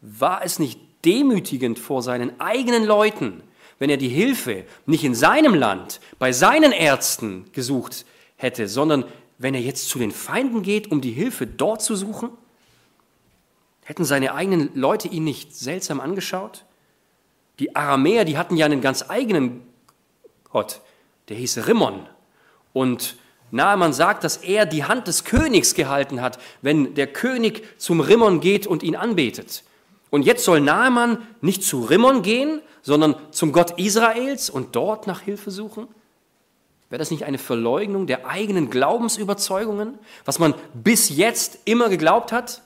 War 0.00 0.44
es 0.44 0.58
nicht 0.58 0.80
demütigend 1.04 1.78
vor 1.78 2.02
seinen 2.02 2.40
eigenen 2.40 2.84
Leuten, 2.84 3.42
wenn 3.78 3.90
er 3.90 3.96
die 3.96 4.08
Hilfe 4.08 4.64
nicht 4.86 5.04
in 5.04 5.14
seinem 5.14 5.54
Land, 5.54 6.00
bei 6.18 6.32
seinen 6.32 6.72
Ärzten 6.72 7.46
gesucht 7.52 8.04
hätte, 8.36 8.68
sondern 8.68 9.04
wenn 9.42 9.54
er 9.54 9.60
jetzt 9.60 9.88
zu 9.88 9.98
den 9.98 10.12
Feinden 10.12 10.62
geht, 10.62 10.90
um 10.90 11.00
die 11.00 11.10
Hilfe 11.10 11.46
dort 11.46 11.82
zu 11.82 11.96
suchen? 11.96 12.30
Hätten 13.84 14.04
seine 14.04 14.34
eigenen 14.34 14.70
Leute 14.74 15.08
ihn 15.08 15.24
nicht 15.24 15.56
seltsam 15.56 16.00
angeschaut? 16.00 16.64
Die 17.58 17.74
Aramäer, 17.74 18.24
die 18.24 18.38
hatten 18.38 18.56
ja 18.56 18.66
einen 18.66 18.80
ganz 18.80 19.04
eigenen 19.10 19.62
Gott, 20.50 20.80
der 21.28 21.36
hieß 21.36 21.66
Rimmon. 21.66 22.06
Und 22.72 23.16
Naaman 23.50 23.92
sagt, 23.92 24.22
dass 24.22 24.36
er 24.36 24.64
die 24.64 24.84
Hand 24.84 25.08
des 25.08 25.24
Königs 25.24 25.74
gehalten 25.74 26.22
hat, 26.22 26.38
wenn 26.62 26.94
der 26.94 27.08
König 27.08 27.64
zum 27.78 28.00
Rimmon 28.00 28.40
geht 28.40 28.66
und 28.68 28.84
ihn 28.84 28.94
anbetet. 28.94 29.64
Und 30.10 30.22
jetzt 30.22 30.44
soll 30.44 30.60
Naaman 30.60 31.18
nicht 31.40 31.64
zu 31.64 31.84
Rimmon 31.84 32.22
gehen, 32.22 32.62
sondern 32.82 33.16
zum 33.32 33.52
Gott 33.52 33.78
Israels 33.78 34.50
und 34.50 34.76
dort 34.76 35.06
nach 35.08 35.20
Hilfe 35.20 35.50
suchen? 35.50 35.88
Wäre 36.92 36.98
das 36.98 37.10
nicht 37.10 37.24
eine 37.24 37.38
Verleugnung 37.38 38.06
der 38.06 38.26
eigenen 38.26 38.68
Glaubensüberzeugungen, 38.68 39.98
was 40.26 40.38
man 40.38 40.52
bis 40.74 41.08
jetzt 41.08 41.60
immer 41.64 41.88
geglaubt 41.88 42.32
hat? 42.32 42.60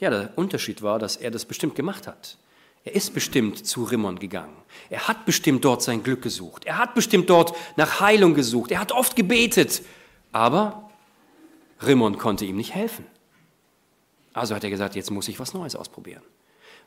Ja, 0.00 0.10
der 0.10 0.32
Unterschied 0.34 0.82
war, 0.82 0.98
dass 0.98 1.14
er 1.14 1.30
das 1.30 1.44
bestimmt 1.44 1.76
gemacht 1.76 2.08
hat. 2.08 2.38
Er 2.82 2.96
ist 2.96 3.14
bestimmt 3.14 3.64
zu 3.64 3.84
Rimmon 3.84 4.18
gegangen. 4.18 4.56
Er 4.90 5.06
hat 5.06 5.26
bestimmt 5.26 5.64
dort 5.64 5.80
sein 5.80 6.02
Glück 6.02 6.22
gesucht. 6.22 6.64
Er 6.64 6.78
hat 6.78 6.96
bestimmt 6.96 7.30
dort 7.30 7.56
nach 7.76 8.00
Heilung 8.00 8.34
gesucht. 8.34 8.72
Er 8.72 8.80
hat 8.80 8.90
oft 8.90 9.14
gebetet. 9.14 9.82
Aber 10.32 10.90
Rimmon 11.80 12.18
konnte 12.18 12.44
ihm 12.44 12.56
nicht 12.56 12.74
helfen. 12.74 13.06
Also 14.32 14.56
hat 14.56 14.64
er 14.64 14.70
gesagt, 14.70 14.96
jetzt 14.96 15.12
muss 15.12 15.28
ich 15.28 15.38
was 15.38 15.54
Neues 15.54 15.76
ausprobieren. 15.76 16.24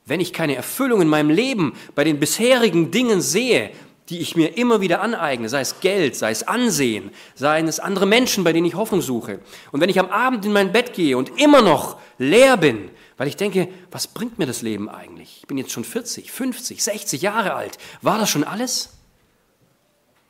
Wenn 0.05 0.19
ich 0.19 0.33
keine 0.33 0.55
Erfüllung 0.55 1.01
in 1.01 1.07
meinem 1.07 1.29
Leben 1.29 1.73
bei 1.95 2.03
den 2.03 2.19
bisherigen 2.19 2.91
Dingen 2.91 3.21
sehe, 3.21 3.71
die 4.09 4.19
ich 4.19 4.35
mir 4.35 4.55
immer 4.57 4.81
wieder 4.81 5.01
aneigne, 5.01 5.49
sei 5.49 5.61
es 5.61 5.79
Geld, 5.79 6.15
sei 6.15 6.29
es 6.29 6.43
Ansehen, 6.43 7.09
seien 7.33 7.67
es 7.67 7.79
andere 7.79 8.05
Menschen, 8.05 8.43
bei 8.43 8.53
denen 8.53 8.67
ich 8.67 8.75
Hoffnung 8.75 9.01
suche. 9.01 9.39
Und 9.71 9.81
wenn 9.81 9.89
ich 9.89 9.99
am 9.99 10.09
Abend 10.09 10.45
in 10.45 10.53
mein 10.53 10.71
Bett 10.71 10.93
gehe 10.93 11.17
und 11.17 11.39
immer 11.39 11.61
noch 11.61 11.99
leer 12.19 12.55
bin, 12.57 12.91
weil 13.17 13.27
ich 13.27 13.35
denke, 13.35 13.67
was 13.89 14.07
bringt 14.07 14.37
mir 14.37 14.45
das 14.45 14.61
Leben 14.61 14.89
eigentlich? 14.89 15.39
Ich 15.41 15.47
bin 15.47 15.57
jetzt 15.57 15.71
schon 15.71 15.83
40, 15.83 16.31
50, 16.31 16.83
60 16.83 17.21
Jahre 17.21 17.55
alt. 17.55 17.77
War 18.01 18.19
das 18.19 18.29
schon 18.29 18.43
alles? 18.43 18.93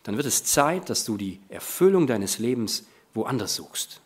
Dann 0.03 0.17
wird 0.17 0.27
es 0.27 0.45
Zeit, 0.45 0.89
dass 0.89 1.03
du 1.03 1.17
die 1.17 1.41
Erfüllung 1.49 2.07
deines 2.07 2.39
Lebens 2.39 2.85
woanders 3.13 3.55
suchst. 3.55 4.01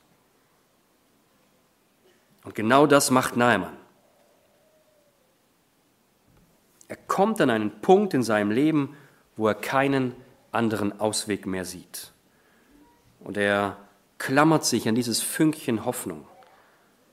Und 2.43 2.55
genau 2.55 2.87
das 2.87 3.11
macht 3.11 3.35
Naaman. 3.35 3.78
Er 6.89 6.97
kommt 6.97 7.39
an 7.39 7.49
einen 7.49 7.81
Punkt 7.81 8.13
in 8.13 8.23
seinem 8.23 8.51
Leben, 8.51 8.97
wo 9.37 9.47
er 9.47 9.55
keinen 9.55 10.15
anderen 10.51 10.99
Ausweg 10.99 11.45
mehr 11.45 11.63
sieht. 11.63 12.11
Und 13.19 13.37
er 13.37 13.77
klammert 14.17 14.65
sich 14.65 14.89
an 14.89 14.95
dieses 14.95 15.21
Fünkchen 15.21 15.85
Hoffnung. 15.85 16.25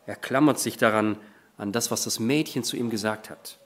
Er 0.06 0.16
klammert 0.16 0.58
sich 0.58 0.78
daran, 0.78 1.18
an 1.58 1.72
das, 1.72 1.90
was 1.90 2.04
das 2.04 2.18
Mädchen 2.18 2.64
zu 2.64 2.76
ihm 2.76 2.90
gesagt 2.90 3.30
hat. 3.30 3.58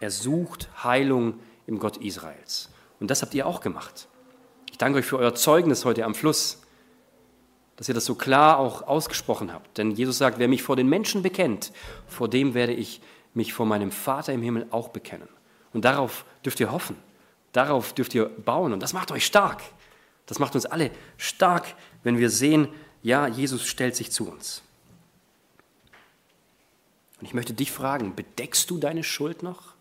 Er 0.00 0.10
sucht 0.10 0.68
Heilung 0.82 1.38
im 1.66 1.78
Gott 1.78 1.96
Israels. 1.98 2.70
Und 3.00 3.10
das 3.10 3.22
habt 3.22 3.34
ihr 3.34 3.46
auch 3.46 3.60
gemacht. 3.60 4.08
Ich 4.70 4.78
danke 4.78 4.98
euch 4.98 5.06
für 5.06 5.18
euer 5.18 5.34
Zeugnis 5.34 5.84
heute 5.84 6.04
am 6.04 6.14
Fluss, 6.14 6.62
dass 7.76 7.88
ihr 7.88 7.94
das 7.94 8.04
so 8.04 8.14
klar 8.14 8.58
auch 8.58 8.82
ausgesprochen 8.82 9.52
habt. 9.52 9.78
Denn 9.78 9.92
Jesus 9.92 10.18
sagt, 10.18 10.38
wer 10.38 10.48
mich 10.48 10.62
vor 10.62 10.76
den 10.76 10.88
Menschen 10.88 11.22
bekennt, 11.22 11.72
vor 12.06 12.28
dem 12.28 12.54
werde 12.54 12.72
ich 12.72 13.00
mich 13.36 13.52
vor 13.52 13.66
meinem 13.66 13.90
Vater 13.90 14.32
im 14.32 14.42
Himmel 14.42 14.66
auch 14.70 14.88
bekennen. 14.88 15.28
Und 15.72 15.84
darauf 15.84 16.24
dürft 16.44 16.58
ihr 16.60 16.72
hoffen, 16.72 16.96
darauf 17.52 17.92
dürft 17.92 18.14
ihr 18.14 18.26
bauen. 18.26 18.72
Und 18.72 18.82
das 18.82 18.92
macht 18.92 19.12
euch 19.12 19.26
stark. 19.26 19.62
Das 20.26 20.38
macht 20.38 20.54
uns 20.54 20.66
alle 20.66 20.90
stark, 21.18 21.74
wenn 22.02 22.18
wir 22.18 22.30
sehen, 22.30 22.68
ja, 23.02 23.28
Jesus 23.28 23.66
stellt 23.66 23.94
sich 23.94 24.10
zu 24.10 24.28
uns. 24.28 24.62
Und 27.20 27.26
ich 27.26 27.34
möchte 27.34 27.54
dich 27.54 27.70
fragen, 27.70 28.16
bedeckst 28.16 28.68
du 28.70 28.78
deine 28.78 29.04
Schuld 29.04 29.42
noch? 29.42 29.74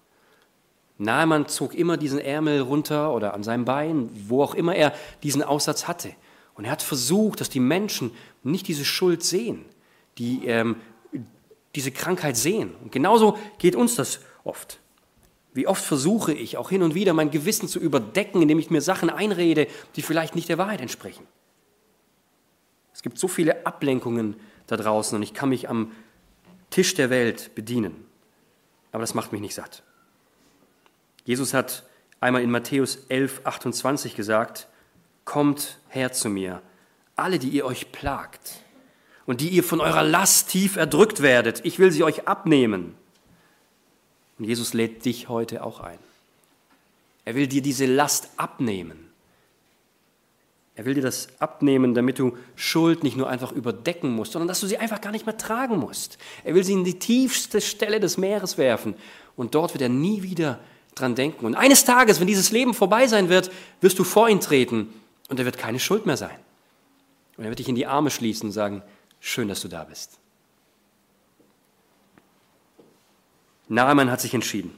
Naaman 0.97 1.47
zog 1.47 1.73
immer 1.73 1.97
diesen 1.97 2.19
Ärmel 2.19 2.61
runter 2.61 3.13
oder 3.13 3.33
an 3.33 3.43
seinem 3.43 3.65
Bein, 3.65 4.09
wo 4.29 4.43
auch 4.43 4.53
immer 4.53 4.75
er 4.75 4.93
diesen 5.23 5.43
Aussatz 5.43 5.87
hatte. 5.87 6.13
Und 6.53 6.65
er 6.65 6.71
hat 6.71 6.81
versucht, 6.81 7.41
dass 7.41 7.49
die 7.49 7.59
Menschen 7.59 8.11
nicht 8.43 8.67
diese 8.67 8.85
Schuld 8.85 9.23
sehen, 9.23 9.65
die 10.17 10.45
ähm, 10.45 10.77
diese 11.75 11.91
Krankheit 11.91 12.37
sehen. 12.37 12.73
Und 12.81 12.91
genauso 12.91 13.37
geht 13.57 13.75
uns 13.75 13.95
das 13.95 14.19
oft. 14.43 14.79
Wie 15.53 15.67
oft 15.67 15.83
versuche 15.83 16.33
ich 16.33 16.57
auch 16.57 16.69
hin 16.69 16.83
und 16.83 16.95
wieder 16.95 17.13
mein 17.13 17.31
Gewissen 17.31 17.67
zu 17.67 17.79
überdecken, 17.79 18.41
indem 18.41 18.59
ich 18.59 18.69
mir 18.69 18.81
Sachen 18.81 19.09
einrede, 19.09 19.67
die 19.95 20.01
vielleicht 20.01 20.35
nicht 20.35 20.49
der 20.49 20.57
Wahrheit 20.57 20.81
entsprechen. 20.81 21.25
Es 22.93 23.01
gibt 23.01 23.17
so 23.17 23.27
viele 23.27 23.65
Ablenkungen 23.65 24.35
da 24.67 24.77
draußen 24.77 25.15
und 25.15 25.23
ich 25.23 25.33
kann 25.33 25.49
mich 25.49 25.69
am 25.69 25.91
Tisch 26.69 26.93
der 26.95 27.09
Welt 27.09 27.55
bedienen. 27.55 28.05
Aber 28.91 29.01
das 29.01 29.13
macht 29.13 29.31
mich 29.31 29.41
nicht 29.41 29.55
satt. 29.55 29.83
Jesus 31.23 31.53
hat 31.53 31.83
einmal 32.19 32.41
in 32.41 32.51
Matthäus 32.51 33.05
11, 33.09 33.41
28 33.43 34.15
gesagt, 34.15 34.67
Kommt 35.23 35.79
her 35.89 36.11
zu 36.11 36.29
mir, 36.29 36.61
alle, 37.15 37.39
die 37.39 37.49
ihr 37.49 37.65
euch 37.65 37.91
plagt 37.91 38.64
und 39.25 39.41
die 39.41 39.49
ihr 39.49 39.63
von 39.63 39.81
eurer 39.81 40.03
Last 40.03 40.49
tief 40.49 40.75
erdrückt 40.75 41.21
werdet, 41.21 41.61
ich 41.63 41.79
will 41.79 41.91
sie 41.91 42.03
euch 42.03 42.27
abnehmen. 42.27 42.95
Und 44.37 44.45
Jesus 44.45 44.73
lädt 44.73 45.05
dich 45.05 45.29
heute 45.29 45.63
auch 45.63 45.79
ein. 45.79 45.97
Er 47.23 47.35
will 47.35 47.47
dir 47.47 47.61
diese 47.61 47.85
Last 47.85 48.29
abnehmen. 48.37 49.05
Er 50.75 50.85
will 50.85 50.93
dir 50.93 51.01
das 51.01 51.29
abnehmen, 51.39 51.93
damit 51.93 52.19
du 52.19 52.37
Schuld 52.55 53.03
nicht 53.03 53.15
nur 53.15 53.29
einfach 53.29 53.53
überdecken 53.53 54.13
musst, 54.13 54.33
sondern 54.33 54.49
dass 54.49 54.59
du 54.59 54.67
sie 54.67 54.77
einfach 54.77 54.99
gar 54.99 55.11
nicht 55.11 55.25
mehr 55.25 55.37
tragen 55.37 55.77
musst. 55.77 56.17
Er 56.43 56.53
will 56.53 56.65
sie 56.65 56.73
in 56.73 56.83
die 56.83 56.99
tiefste 56.99 57.61
Stelle 57.61 58.01
des 58.01 58.17
Meeres 58.17 58.57
werfen 58.57 58.95
und 59.37 59.55
dort 59.55 59.73
wird 59.73 59.81
er 59.81 59.89
nie 59.89 60.21
wieder 60.21 60.59
dran 60.93 61.15
denken. 61.15 61.45
Und 61.45 61.55
eines 61.55 61.85
Tages, 61.85 62.19
wenn 62.19 62.27
dieses 62.27 62.51
Leben 62.51 62.73
vorbei 62.73 63.07
sein 63.07 63.29
wird, 63.29 63.51
wirst 63.79 63.97
du 63.99 64.03
vor 64.03 64.27
ihn 64.27 64.41
treten 64.41 64.93
und 65.29 65.39
er 65.39 65.45
wird 65.45 65.57
keine 65.57 65.79
Schuld 65.79 66.05
mehr 66.05 66.17
sein. 66.17 66.37
Und 67.37 67.45
er 67.45 67.51
wird 67.51 67.59
dich 67.59 67.69
in 67.69 67.75
die 67.75 67.87
Arme 67.87 68.11
schließen 68.11 68.47
und 68.47 68.53
sagen, 68.53 68.81
schön, 69.19 69.47
dass 69.47 69.61
du 69.61 69.67
da 69.67 69.83
bist. 69.83 70.19
Naaman 73.67 74.11
hat 74.11 74.21
sich 74.21 74.33
entschieden. 74.33 74.77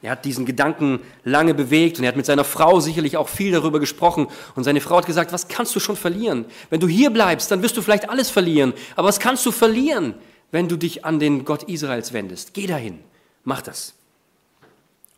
Er 0.00 0.12
hat 0.12 0.24
diesen 0.24 0.46
Gedanken 0.46 1.00
lange 1.24 1.54
bewegt 1.54 1.98
und 1.98 2.04
er 2.04 2.08
hat 2.08 2.16
mit 2.16 2.26
seiner 2.26 2.44
Frau 2.44 2.78
sicherlich 2.78 3.16
auch 3.16 3.28
viel 3.28 3.50
darüber 3.50 3.80
gesprochen. 3.80 4.28
Und 4.54 4.62
seine 4.62 4.80
Frau 4.80 4.98
hat 4.98 5.06
gesagt, 5.06 5.32
was 5.32 5.48
kannst 5.48 5.74
du 5.74 5.80
schon 5.80 5.96
verlieren? 5.96 6.44
Wenn 6.70 6.78
du 6.78 6.86
hier 6.86 7.10
bleibst, 7.10 7.50
dann 7.50 7.62
wirst 7.62 7.76
du 7.76 7.82
vielleicht 7.82 8.08
alles 8.08 8.30
verlieren. 8.30 8.74
Aber 8.94 9.08
was 9.08 9.18
kannst 9.18 9.44
du 9.44 9.50
verlieren, 9.50 10.14
wenn 10.52 10.68
du 10.68 10.76
dich 10.76 11.04
an 11.04 11.18
den 11.18 11.44
Gott 11.44 11.64
Israels 11.64 12.12
wendest? 12.12 12.54
Geh 12.54 12.68
dahin, 12.68 13.00
mach 13.42 13.60
das. 13.60 13.94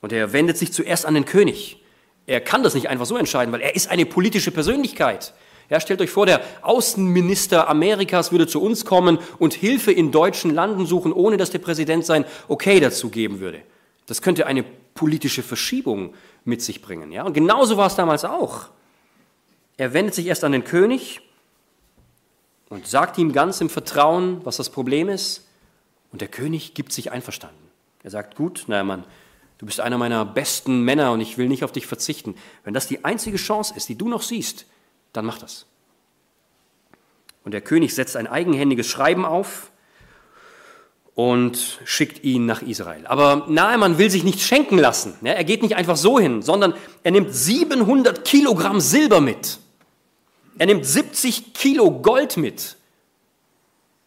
Und 0.00 0.14
er 0.14 0.32
wendet 0.32 0.56
sich 0.56 0.72
zuerst 0.72 1.04
an 1.04 1.12
den 1.12 1.26
König. 1.26 1.82
Er 2.26 2.40
kann 2.40 2.62
das 2.62 2.74
nicht 2.74 2.88
einfach 2.88 3.06
so 3.06 3.18
entscheiden, 3.18 3.52
weil 3.52 3.60
er 3.60 3.76
ist 3.76 3.90
eine 3.90 4.06
politische 4.06 4.50
Persönlichkeit. 4.50 5.34
Ja, 5.70 5.78
stellt 5.78 6.00
euch 6.00 6.10
vor, 6.10 6.26
der 6.26 6.42
Außenminister 6.62 7.68
Amerikas 7.68 8.32
würde 8.32 8.48
zu 8.48 8.60
uns 8.60 8.84
kommen 8.84 9.18
und 9.38 9.54
Hilfe 9.54 9.92
in 9.92 10.10
deutschen 10.10 10.52
Landen 10.52 10.84
suchen, 10.84 11.12
ohne 11.12 11.36
dass 11.36 11.50
der 11.50 11.60
Präsident 11.60 12.04
sein 12.04 12.24
Okay 12.48 12.80
dazu 12.80 13.08
geben 13.08 13.38
würde. 13.38 13.62
Das 14.06 14.20
könnte 14.20 14.46
eine 14.46 14.64
politische 14.94 15.44
Verschiebung 15.44 16.12
mit 16.44 16.60
sich 16.60 16.82
bringen. 16.82 17.12
Ja? 17.12 17.22
Und 17.22 17.34
genauso 17.34 17.76
war 17.76 17.86
es 17.86 17.94
damals 17.94 18.24
auch. 18.24 18.66
Er 19.76 19.94
wendet 19.94 20.14
sich 20.14 20.26
erst 20.26 20.42
an 20.42 20.50
den 20.50 20.64
König 20.64 21.20
und 22.68 22.88
sagt 22.88 23.16
ihm 23.16 23.32
ganz 23.32 23.60
im 23.60 23.70
Vertrauen, 23.70 24.40
was 24.44 24.56
das 24.56 24.70
Problem 24.70 25.08
ist. 25.08 25.46
Und 26.10 26.20
der 26.20 26.28
König 26.28 26.74
gibt 26.74 26.92
sich 26.92 27.12
einverstanden. 27.12 27.70
Er 28.02 28.10
sagt, 28.10 28.34
gut, 28.34 28.64
naja 28.66 28.82
Mann, 28.82 29.04
du 29.58 29.66
bist 29.66 29.78
einer 29.78 29.98
meiner 29.98 30.24
besten 30.24 30.82
Männer 30.82 31.12
und 31.12 31.20
ich 31.20 31.38
will 31.38 31.46
nicht 31.48 31.62
auf 31.62 31.70
dich 31.70 31.86
verzichten. 31.86 32.34
Wenn 32.64 32.74
das 32.74 32.88
die 32.88 33.04
einzige 33.04 33.36
Chance 33.36 33.74
ist, 33.76 33.88
die 33.88 33.96
du 33.96 34.08
noch 34.08 34.22
siehst, 34.22 34.66
dann 35.12 35.24
mach 35.24 35.38
das. 35.38 35.66
Und 37.44 37.52
der 37.52 37.60
König 37.60 37.94
setzt 37.94 38.16
ein 38.16 38.26
eigenhändiges 38.26 38.86
Schreiben 38.86 39.24
auf 39.24 39.70
und 41.14 41.80
schickt 41.84 42.22
ihn 42.24 42.46
nach 42.46 42.62
Israel. 42.62 43.06
Aber 43.06 43.46
Naaman 43.48 43.98
will 43.98 44.10
sich 44.10 44.24
nicht 44.24 44.40
schenken 44.40 44.78
lassen. 44.78 45.14
Er 45.22 45.44
geht 45.44 45.62
nicht 45.62 45.76
einfach 45.76 45.96
so 45.96 46.18
hin, 46.18 46.42
sondern 46.42 46.74
er 47.02 47.10
nimmt 47.10 47.34
700 47.34 48.24
Kilogramm 48.24 48.80
Silber 48.80 49.20
mit. 49.20 49.58
Er 50.58 50.66
nimmt 50.66 50.84
70 50.84 51.54
Kilo 51.54 51.90
Gold 51.90 52.36
mit. 52.36 52.76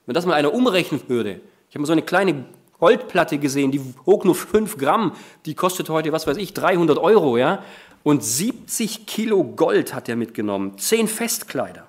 Wenn 0.05 0.13
das 0.13 0.25
mal 0.25 0.33
einer 0.33 0.53
umrechnen 0.53 1.01
würde, 1.07 1.41
ich 1.69 1.75
habe 1.75 1.81
mal 1.81 1.87
so 1.87 1.93
eine 1.93 2.01
kleine 2.01 2.45
Goldplatte 2.79 3.37
gesehen, 3.37 3.71
die 3.71 3.81
wog 4.05 4.25
nur 4.25 4.35
5 4.35 4.77
Gramm, 4.77 5.13
die 5.45 5.55
kostet 5.55 5.89
heute, 5.89 6.11
was 6.11 6.27
weiß 6.27 6.37
ich, 6.37 6.53
300 6.53 6.97
Euro, 6.97 7.37
ja. 7.37 7.63
Und 8.03 8.23
70 8.23 9.05
Kilo 9.05 9.43
Gold 9.43 9.93
hat 9.93 10.09
er 10.09 10.15
mitgenommen, 10.15 10.77
10 10.77 11.07
Festkleider. 11.07 11.87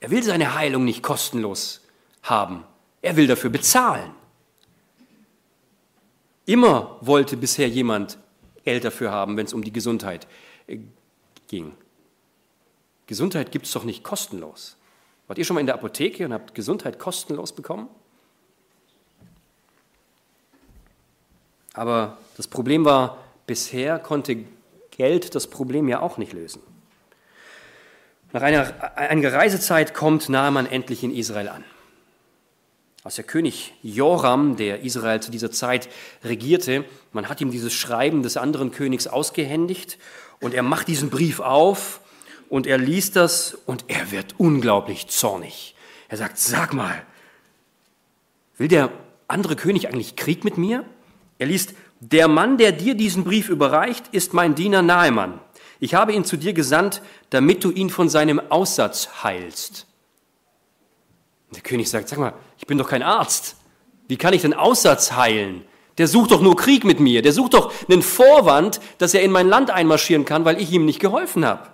Er 0.00 0.10
will 0.10 0.22
seine 0.22 0.54
Heilung 0.54 0.84
nicht 0.84 1.02
kostenlos 1.02 1.80
haben. 2.22 2.64
Er 3.02 3.16
will 3.16 3.26
dafür 3.26 3.50
bezahlen. 3.50 4.12
Immer 6.44 6.96
wollte 7.00 7.36
bisher 7.36 7.68
jemand 7.68 8.18
Geld 8.64 8.84
dafür 8.84 9.10
haben, 9.10 9.36
wenn 9.36 9.46
es 9.46 9.52
um 9.52 9.64
die 9.64 9.72
Gesundheit 9.72 10.28
äh, 10.68 10.78
ging. 11.48 11.72
Gesundheit 13.06 13.50
gibt 13.50 13.66
es 13.66 13.72
doch 13.72 13.84
nicht 13.84 14.04
kostenlos. 14.04 14.76
Wart 15.26 15.38
ihr 15.38 15.44
schon 15.44 15.54
mal 15.54 15.60
in 15.60 15.66
der 15.66 15.74
Apotheke 15.74 16.24
und 16.24 16.32
habt 16.32 16.54
Gesundheit 16.54 16.98
kostenlos 16.98 17.52
bekommen? 17.52 17.88
Aber 21.74 22.18
das 22.36 22.48
Problem 22.48 22.84
war, 22.84 23.18
bisher 23.46 23.98
konnte 23.98 24.44
Geld 24.96 25.34
das 25.34 25.46
Problem 25.46 25.88
ja 25.88 26.00
auch 26.00 26.18
nicht 26.18 26.32
lösen. 26.32 26.62
Nach 28.32 28.42
einer, 28.42 28.96
einer 28.96 29.32
Reisezeit 29.32 29.94
kommt 29.94 30.28
Naaman 30.28 30.66
endlich 30.66 31.02
in 31.02 31.14
Israel 31.14 31.48
an. 31.48 31.64
Als 33.04 33.14
der 33.14 33.24
König 33.24 33.72
Joram, 33.82 34.56
der 34.56 34.82
Israel 34.82 35.20
zu 35.20 35.30
dieser 35.30 35.52
Zeit 35.52 35.88
regierte, 36.24 36.84
man 37.12 37.28
hat 37.28 37.40
ihm 37.40 37.52
dieses 37.52 37.72
Schreiben 37.72 38.22
des 38.22 38.36
anderen 38.36 38.72
Königs 38.72 39.06
ausgehändigt 39.06 39.98
und 40.40 40.54
er 40.54 40.64
macht 40.64 40.88
diesen 40.88 41.08
Brief 41.08 41.38
auf 41.38 42.00
und 42.48 42.66
er 42.66 42.78
liest 42.78 43.14
das 43.14 43.54
und 43.66 43.84
er 43.88 44.10
wird 44.10 44.34
unglaublich 44.38 45.06
zornig. 45.06 45.76
Er 46.08 46.16
sagt, 46.16 46.38
sag 46.38 46.74
mal, 46.74 47.00
will 48.56 48.68
der 48.68 48.90
andere 49.28 49.56
König 49.56 49.88
eigentlich 49.88 50.16
Krieg 50.16 50.44
mit 50.44 50.58
mir? 50.58 50.84
Er 51.38 51.46
liest, 51.46 51.74
der 52.00 52.28
Mann, 52.28 52.58
der 52.58 52.72
dir 52.72 52.94
diesen 52.94 53.24
Brief 53.24 53.48
überreicht, 53.48 54.08
ist 54.12 54.34
mein 54.34 54.54
Diener 54.54 54.82
Nahemann. 54.82 55.40
Ich 55.80 55.94
habe 55.94 56.12
ihn 56.12 56.24
zu 56.24 56.36
dir 56.36 56.52
gesandt, 56.52 57.02
damit 57.30 57.64
du 57.64 57.70
ihn 57.70 57.90
von 57.90 58.08
seinem 58.08 58.40
Aussatz 58.50 59.22
heilst. 59.22 59.86
Der 61.54 61.62
König 61.62 61.88
sagt, 61.88 62.08
sag 62.08 62.18
mal, 62.18 62.34
ich 62.58 62.66
bin 62.66 62.78
doch 62.78 62.88
kein 62.88 63.02
Arzt. 63.02 63.56
Wie 64.08 64.16
kann 64.16 64.34
ich 64.34 64.42
den 64.42 64.54
Aussatz 64.54 65.12
heilen? 65.12 65.64
Der 65.98 66.08
sucht 66.08 66.30
doch 66.30 66.42
nur 66.42 66.56
Krieg 66.56 66.84
mit 66.84 67.00
mir. 67.00 67.22
Der 67.22 67.32
sucht 67.32 67.54
doch 67.54 67.72
einen 67.88 68.02
Vorwand, 68.02 68.80
dass 68.98 69.14
er 69.14 69.22
in 69.22 69.30
mein 69.30 69.48
Land 69.48 69.70
einmarschieren 69.70 70.24
kann, 70.24 70.44
weil 70.44 70.60
ich 70.60 70.70
ihm 70.70 70.84
nicht 70.84 71.00
geholfen 71.00 71.44
habe. 71.44 71.70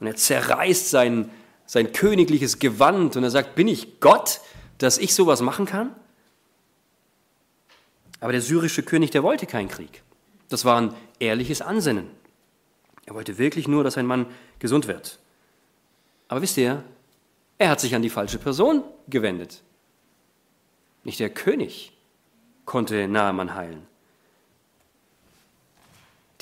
Und 0.00 0.06
er 0.06 0.16
zerreißt 0.16 0.90
sein, 0.90 1.30
sein 1.66 1.92
königliches 1.92 2.58
Gewand 2.58 3.16
und 3.16 3.22
er 3.22 3.30
sagt, 3.30 3.54
bin 3.54 3.68
ich 3.68 4.00
Gott, 4.00 4.40
dass 4.78 4.98
ich 4.98 5.14
sowas 5.14 5.42
machen 5.42 5.66
kann? 5.66 5.94
Aber 8.22 8.30
der 8.30 8.40
syrische 8.40 8.84
König, 8.84 9.10
der 9.10 9.24
wollte 9.24 9.46
keinen 9.46 9.68
Krieg. 9.68 10.04
Das 10.48 10.64
war 10.64 10.80
ein 10.80 10.94
ehrliches 11.18 11.60
Ansinnen. 11.60 12.08
Er 13.04 13.14
wollte 13.14 13.36
wirklich 13.36 13.66
nur, 13.66 13.82
dass 13.82 13.98
ein 13.98 14.06
Mann 14.06 14.26
gesund 14.60 14.86
wird. 14.86 15.18
Aber 16.28 16.40
wisst 16.40 16.56
ihr, 16.56 16.84
er 17.58 17.68
hat 17.68 17.80
sich 17.80 17.96
an 17.96 18.02
die 18.02 18.10
falsche 18.10 18.38
Person 18.38 18.84
gewendet. 19.08 19.62
Nicht 21.02 21.18
der 21.18 21.30
König 21.30 21.92
konnte 22.64 23.08
Naaman 23.08 23.56
heilen. 23.56 23.82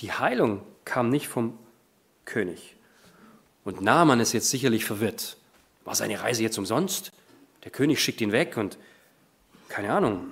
Die 0.00 0.12
Heilung 0.12 0.60
kam 0.84 1.08
nicht 1.08 1.28
vom 1.28 1.58
König. 2.26 2.76
Und 3.64 3.80
Naaman 3.80 4.20
ist 4.20 4.34
jetzt 4.34 4.50
sicherlich 4.50 4.84
verwirrt. 4.84 5.38
War 5.86 5.94
seine 5.94 6.20
Reise 6.20 6.42
jetzt 6.42 6.58
umsonst? 6.58 7.10
Der 7.64 7.70
König 7.70 8.02
schickt 8.02 8.20
ihn 8.20 8.32
weg 8.32 8.58
und 8.58 8.76
keine 9.70 9.94
Ahnung. 9.94 10.30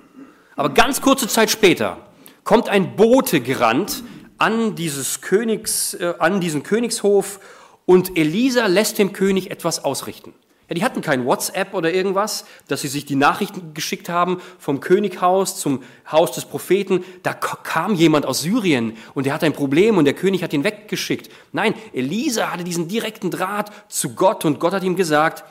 Aber 0.59 0.71
ganz 0.73 0.99
kurze 0.99 1.29
Zeit 1.29 1.49
später 1.49 1.99
kommt 2.43 2.67
ein 2.67 2.97
Bote 2.97 3.39
gerannt 3.39 4.03
an, 4.37 4.75
dieses 4.75 5.21
Königs, 5.21 5.93
äh, 5.93 6.15
an 6.19 6.41
diesen 6.41 6.63
Königshof 6.63 7.39
und 7.85 8.17
Elisa 8.17 8.65
lässt 8.65 8.97
dem 8.97 9.13
König 9.13 9.51
etwas 9.51 9.85
ausrichten. 9.85 10.33
Ja, 10.67 10.75
die 10.75 10.83
hatten 10.83 10.99
kein 10.99 11.25
WhatsApp 11.25 11.73
oder 11.73 11.93
irgendwas, 11.93 12.43
dass 12.67 12.81
sie 12.81 12.89
sich 12.89 13.05
die 13.05 13.15
Nachrichten 13.15 13.73
geschickt 13.73 14.09
haben 14.09 14.41
vom 14.57 14.81
Könighaus 14.81 15.55
zum 15.55 15.81
Haus 16.11 16.33
des 16.33 16.43
Propheten. 16.43 17.05
Da 17.23 17.33
kam 17.33 17.95
jemand 17.95 18.25
aus 18.25 18.41
Syrien 18.41 18.97
und 19.13 19.25
der 19.25 19.33
hat 19.33 19.45
ein 19.45 19.53
Problem 19.53 19.97
und 19.97 20.03
der 20.03 20.13
König 20.13 20.43
hat 20.43 20.51
ihn 20.51 20.65
weggeschickt. 20.65 21.31
Nein, 21.53 21.73
Elisa 21.93 22.51
hatte 22.51 22.65
diesen 22.65 22.89
direkten 22.89 23.31
Draht 23.31 23.71
zu 23.87 24.13
Gott 24.13 24.43
und 24.43 24.59
Gott 24.59 24.73
hat 24.73 24.83
ihm 24.83 24.97
gesagt, 24.97 25.45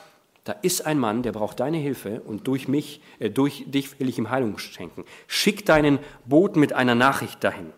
da 0.49 0.55
ist 0.63 0.87
ein 0.87 0.97
Mann, 0.97 1.21
der 1.21 1.31
braucht 1.31 1.59
deine 1.59 1.77
Hilfe 1.77 2.21
und 2.21 2.47
durch 2.47 2.67
mich, 2.67 3.01
äh, 3.19 3.29
durch 3.29 3.65
dich 3.67 3.99
will 3.99 4.09
ich 4.09 4.17
ihm 4.17 4.31
Heilung 4.31 4.57
schenken. 4.57 5.05
Schick 5.27 5.63
deinen 5.63 5.99
Boten 6.25 6.59
mit 6.59 6.73
einer 6.73 6.95
Nachricht 6.95 7.43
dahin. 7.43 7.71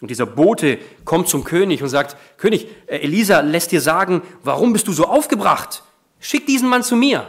Und 0.00 0.08
dieser 0.08 0.26
Bote 0.26 0.78
kommt 1.04 1.28
zum 1.28 1.42
König 1.42 1.82
und 1.82 1.88
sagt, 1.88 2.16
König, 2.36 2.68
äh, 2.86 2.98
Elisa 2.98 3.40
lässt 3.40 3.72
dir 3.72 3.80
sagen, 3.80 4.22
warum 4.44 4.72
bist 4.72 4.86
du 4.86 4.92
so 4.92 5.06
aufgebracht? 5.06 5.82
Schick 6.20 6.46
diesen 6.46 6.68
Mann 6.68 6.84
zu 6.84 6.94
mir. 6.94 7.28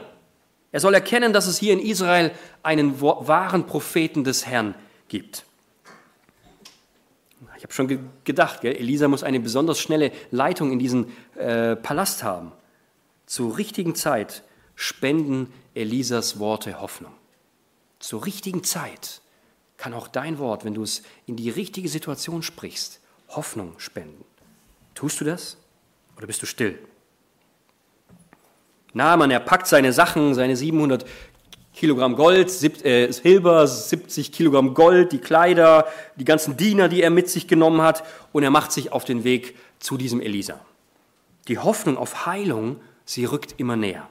Er 0.71 0.79
soll 0.79 0.93
erkennen, 0.93 1.33
dass 1.33 1.47
es 1.47 1.57
hier 1.57 1.73
in 1.73 1.79
Israel 1.79 2.29
einen 2.61 3.01
wahren 3.01 3.65
Propheten 3.65 4.23
des 4.23 4.45
Herrn 4.45 4.75
gibt. 5.07 5.43
Ich 7.57 7.63
habe 7.63 7.73
schon 7.73 8.11
gedacht, 8.25 8.61
gell? 8.61 8.75
Elisa 8.75 9.07
muss 9.07 9.23
eine 9.23 9.39
besonders 9.39 9.79
schnelle 9.79 10.11
Leitung 10.29 10.71
in 10.71 10.77
diesen 10.77 11.07
äh, 11.35 11.75
Palast 11.75 12.23
haben. 12.23 12.51
Zur 13.25 13.57
richtigen 13.57 13.95
Zeit 13.95 14.43
spenden 14.83 15.51
Elisas 15.75 16.39
Worte 16.39 16.81
Hoffnung. 16.81 17.13
Zur 17.99 18.25
richtigen 18.25 18.65
Zeit 18.65 19.21
kann 19.77 19.93
auch 19.93 20.09
dein 20.09 20.39
Wort, 20.39 20.65
wenn 20.65 20.73
du 20.73 20.83
es 20.83 21.03
in 21.25 21.37
die 21.37 21.49
richtige 21.49 21.87
Situation 21.87 22.43
sprichst, 22.43 22.99
Hoffnung 23.29 23.75
spenden. 23.77 24.25
Tust 24.93 25.21
du 25.21 25.25
das 25.25 25.57
oder 26.17 26.27
bist 26.27 26.41
du 26.41 26.45
still? 26.45 26.77
Naaman, 28.91 29.31
er 29.31 29.39
packt 29.39 29.67
seine 29.67 29.93
Sachen, 29.93 30.35
seine 30.35 30.57
700 30.57 31.05
Kilogramm 31.73 32.15
Gold, 32.17 32.49
äh, 32.85 33.09
Silber, 33.11 33.65
70 33.65 34.33
Kilogramm 34.33 34.73
Gold, 34.73 35.13
die 35.13 35.17
Kleider, 35.17 35.87
die 36.17 36.25
ganzen 36.25 36.57
Diener, 36.57 36.89
die 36.89 37.01
er 37.01 37.09
mit 37.09 37.29
sich 37.29 37.47
genommen 37.47 37.81
hat, 37.81 38.03
und 38.33 38.43
er 38.43 38.51
macht 38.51 38.73
sich 38.73 38.91
auf 38.91 39.05
den 39.05 39.23
Weg 39.23 39.55
zu 39.79 39.97
diesem 39.97 40.19
Elisa. 40.19 40.59
Die 41.47 41.57
Hoffnung 41.57 41.97
auf 41.97 42.25
Heilung, 42.25 42.81
sie 43.05 43.25
rückt 43.25 43.55
immer 43.57 43.75
näher. 43.75 44.07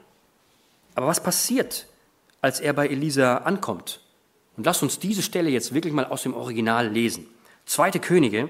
Aber 0.95 1.07
was 1.07 1.23
passiert, 1.23 1.87
als 2.41 2.61
er 2.61 2.73
bei 2.73 2.89
Elisa 2.89 3.39
ankommt? 3.39 4.01
Und 4.57 4.67
lasst 4.67 4.83
uns 4.83 4.99
diese 4.99 5.23
Stelle 5.23 5.51
jetzt 5.51 5.75
wirklich 5.75 5.93
mal 5.93 6.07
aus 6.07 6.23
dem 6.23 6.35
Original 6.35 6.89
lesen. 6.89 7.27
Zweite 7.65 8.01
Könige, 8.01 8.49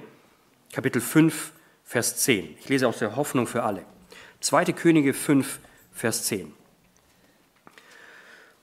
Kapitel 0.73 1.01
5, 1.01 1.53
Vers 1.85 2.17
10. 2.17 2.57
Ich 2.59 2.69
lese 2.69 2.89
aus 2.89 2.99
der 2.99 3.17
Hoffnung 3.17 3.47
für 3.47 3.63
alle. 3.63 3.85
Zweite 4.41 4.73
Könige 4.73 5.15
5, 5.15 5.61
Vers 5.93 6.25
10. 6.25 6.53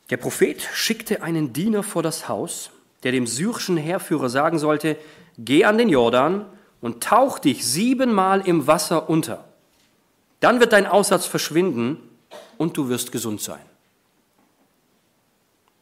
Der 0.09 0.17
Prophet 0.17 0.61
schickte 0.73 1.21
einen 1.21 1.53
Diener 1.53 1.83
vor 1.83 2.01
das 2.01 2.27
Haus, 2.27 2.71
der 3.03 3.11
dem 3.11 3.27
syrischen 3.27 3.77
Heerführer 3.77 4.29
sagen 4.29 4.57
sollte, 4.59 4.97
geh 5.37 5.63
an 5.65 5.77
den 5.77 5.89
Jordan 5.89 6.45
und 6.81 7.03
tauch 7.03 7.39
dich 7.39 7.65
siebenmal 7.65 8.45
im 8.47 8.67
Wasser 8.67 9.09
unter. 9.09 9.45
Dann 10.39 10.59
wird 10.59 10.73
dein 10.73 10.87
Aussatz 10.87 11.25
verschwinden 11.25 11.97
und 12.57 12.75
du 12.75 12.89
wirst 12.89 13.11
gesund 13.11 13.41
sein. 13.41 13.61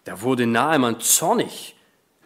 Da 0.08 0.22
wurde 0.22 0.48
Nahemann 0.48 1.02
zornig, 1.02 1.76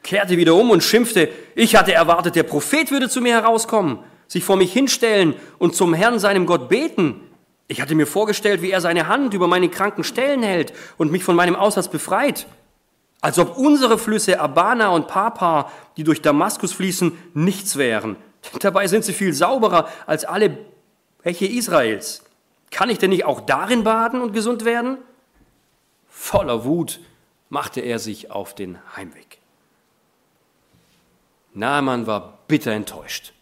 kehrte 0.04 0.38
wieder 0.38 0.54
um 0.54 0.70
und 0.70 0.84
schimpfte, 0.84 1.30
ich 1.56 1.76
hatte 1.76 1.92
erwartet, 1.92 2.36
der 2.36 2.44
Prophet 2.44 2.92
würde 2.92 3.10
zu 3.10 3.22
mir 3.22 3.34
herauskommen, 3.34 3.98
sich 4.28 4.44
vor 4.44 4.56
mich 4.56 4.72
hinstellen 4.72 5.34
und 5.58 5.76
zum 5.76 5.96
Herrn, 5.96 6.20
seinem 6.20 6.46
Gott, 6.46 6.70
beten. 6.70 7.20
Ich 7.68 7.82
hatte 7.82 7.96
mir 7.96 8.06
vorgestellt, 8.06 8.62
wie 8.62 8.70
er 8.70 8.82
seine 8.82 9.08
Hand 9.08 9.34
über 9.34 9.48
meine 9.48 9.68
kranken 9.68 10.04
Stellen 10.04 10.44
hält 10.44 10.74
und 11.00 11.12
mich 11.12 11.24
von 11.24 11.36
meinem 11.36 11.56
Aussatz 11.56 11.88
befreit. 11.88 12.46
Als 13.20 13.40
ob 13.40 13.58
unsere 13.58 13.98
Flüsse 13.98 14.40
Abana 14.40 14.90
und 14.90 15.08
Papa, 15.08 15.72
die 15.98 16.04
durch 16.04 16.22
Damaskus 16.22 16.74
fließen, 16.74 17.18
nichts 17.34 17.78
wären. 17.78 18.16
Dabei 18.60 18.86
sind 18.86 19.06
sie 19.06 19.14
viel 19.14 19.34
sauberer 19.34 19.90
als 20.06 20.24
alle 20.24 20.56
Bäche 21.24 21.48
Israels. 21.48 22.22
Kann 22.70 22.92
ich 22.92 23.00
denn 23.00 23.10
nicht 23.10 23.26
auch 23.26 23.42
darin 23.42 23.84
baden 23.84 24.22
und 24.22 24.34
gesund 24.34 24.66
werden? 24.66 25.00
Voller 26.08 26.64
Wut 26.64 27.00
machte 27.52 27.82
er 27.82 28.00
sich 28.00 28.32
auf 28.32 28.56
den 28.56 28.80
Heimweg. 28.96 29.40
Naaman 31.54 32.08
war 32.08 32.40
bitter 32.48 32.72
enttäuscht. 32.72 33.34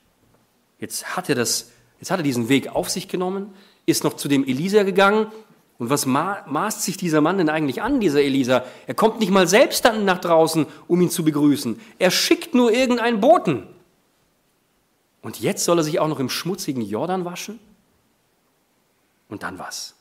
Jetzt 0.80 1.16
hat 1.16 1.30
er, 1.30 1.36
das, 1.36 1.72
jetzt 2.00 2.10
hat 2.10 2.20
er 2.20 2.24
diesen 2.24 2.50
Weg 2.50 2.70
auf 2.76 2.90
sich 2.90 3.08
genommen, 3.08 3.54
ist 3.86 4.04
noch 4.04 4.16
zu 4.16 4.28
dem 4.28 4.44
Elisa 4.46 4.82
gegangen. 4.82 5.28
Und 5.78 5.92
was 5.92 6.08
maßt 6.08 6.82
sich 6.82 6.98
dieser 6.98 7.22
Mann 7.22 7.38
denn 7.38 7.50
eigentlich 7.50 7.84
an, 7.84 8.00
dieser 8.00 8.22
Elisa? 8.22 8.66
Er 8.88 8.96
kommt 8.96 9.20
nicht 9.20 9.32
mal 9.32 9.48
selbst 9.48 9.86
dann 9.86 10.06
nach 10.06 10.20
draußen, 10.20 10.66
um 10.88 11.00
ihn 11.02 11.12
zu 11.12 11.24
begrüßen. 11.24 11.80
Er 12.00 12.10
schickt 12.10 12.56
nur 12.56 12.72
irgendeinen 12.72 13.22
Boten. 13.22 13.68
Und 15.22 15.40
jetzt 15.40 15.64
soll 15.66 15.78
er 15.78 15.84
sich 15.84 16.00
auch 16.00 16.08
noch 16.08 16.20
im 16.20 16.30
schmutzigen 16.30 16.82
Jordan 16.82 17.26
waschen? 17.26 17.60
Und 19.30 19.44
dann 19.44 19.60
was? 19.60 19.96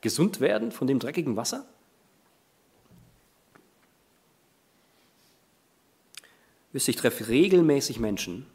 Gesund 0.00 0.40
werden 0.40 0.72
von 0.72 0.86
dem 0.86 0.98
dreckigen 0.98 1.36
Wasser? 1.36 1.66
Wisst 6.74 6.88
ihr, 6.88 6.94
ich 6.94 7.00
treffe 7.00 7.28
regelmäßig 7.28 8.00
Menschen, 8.00 8.46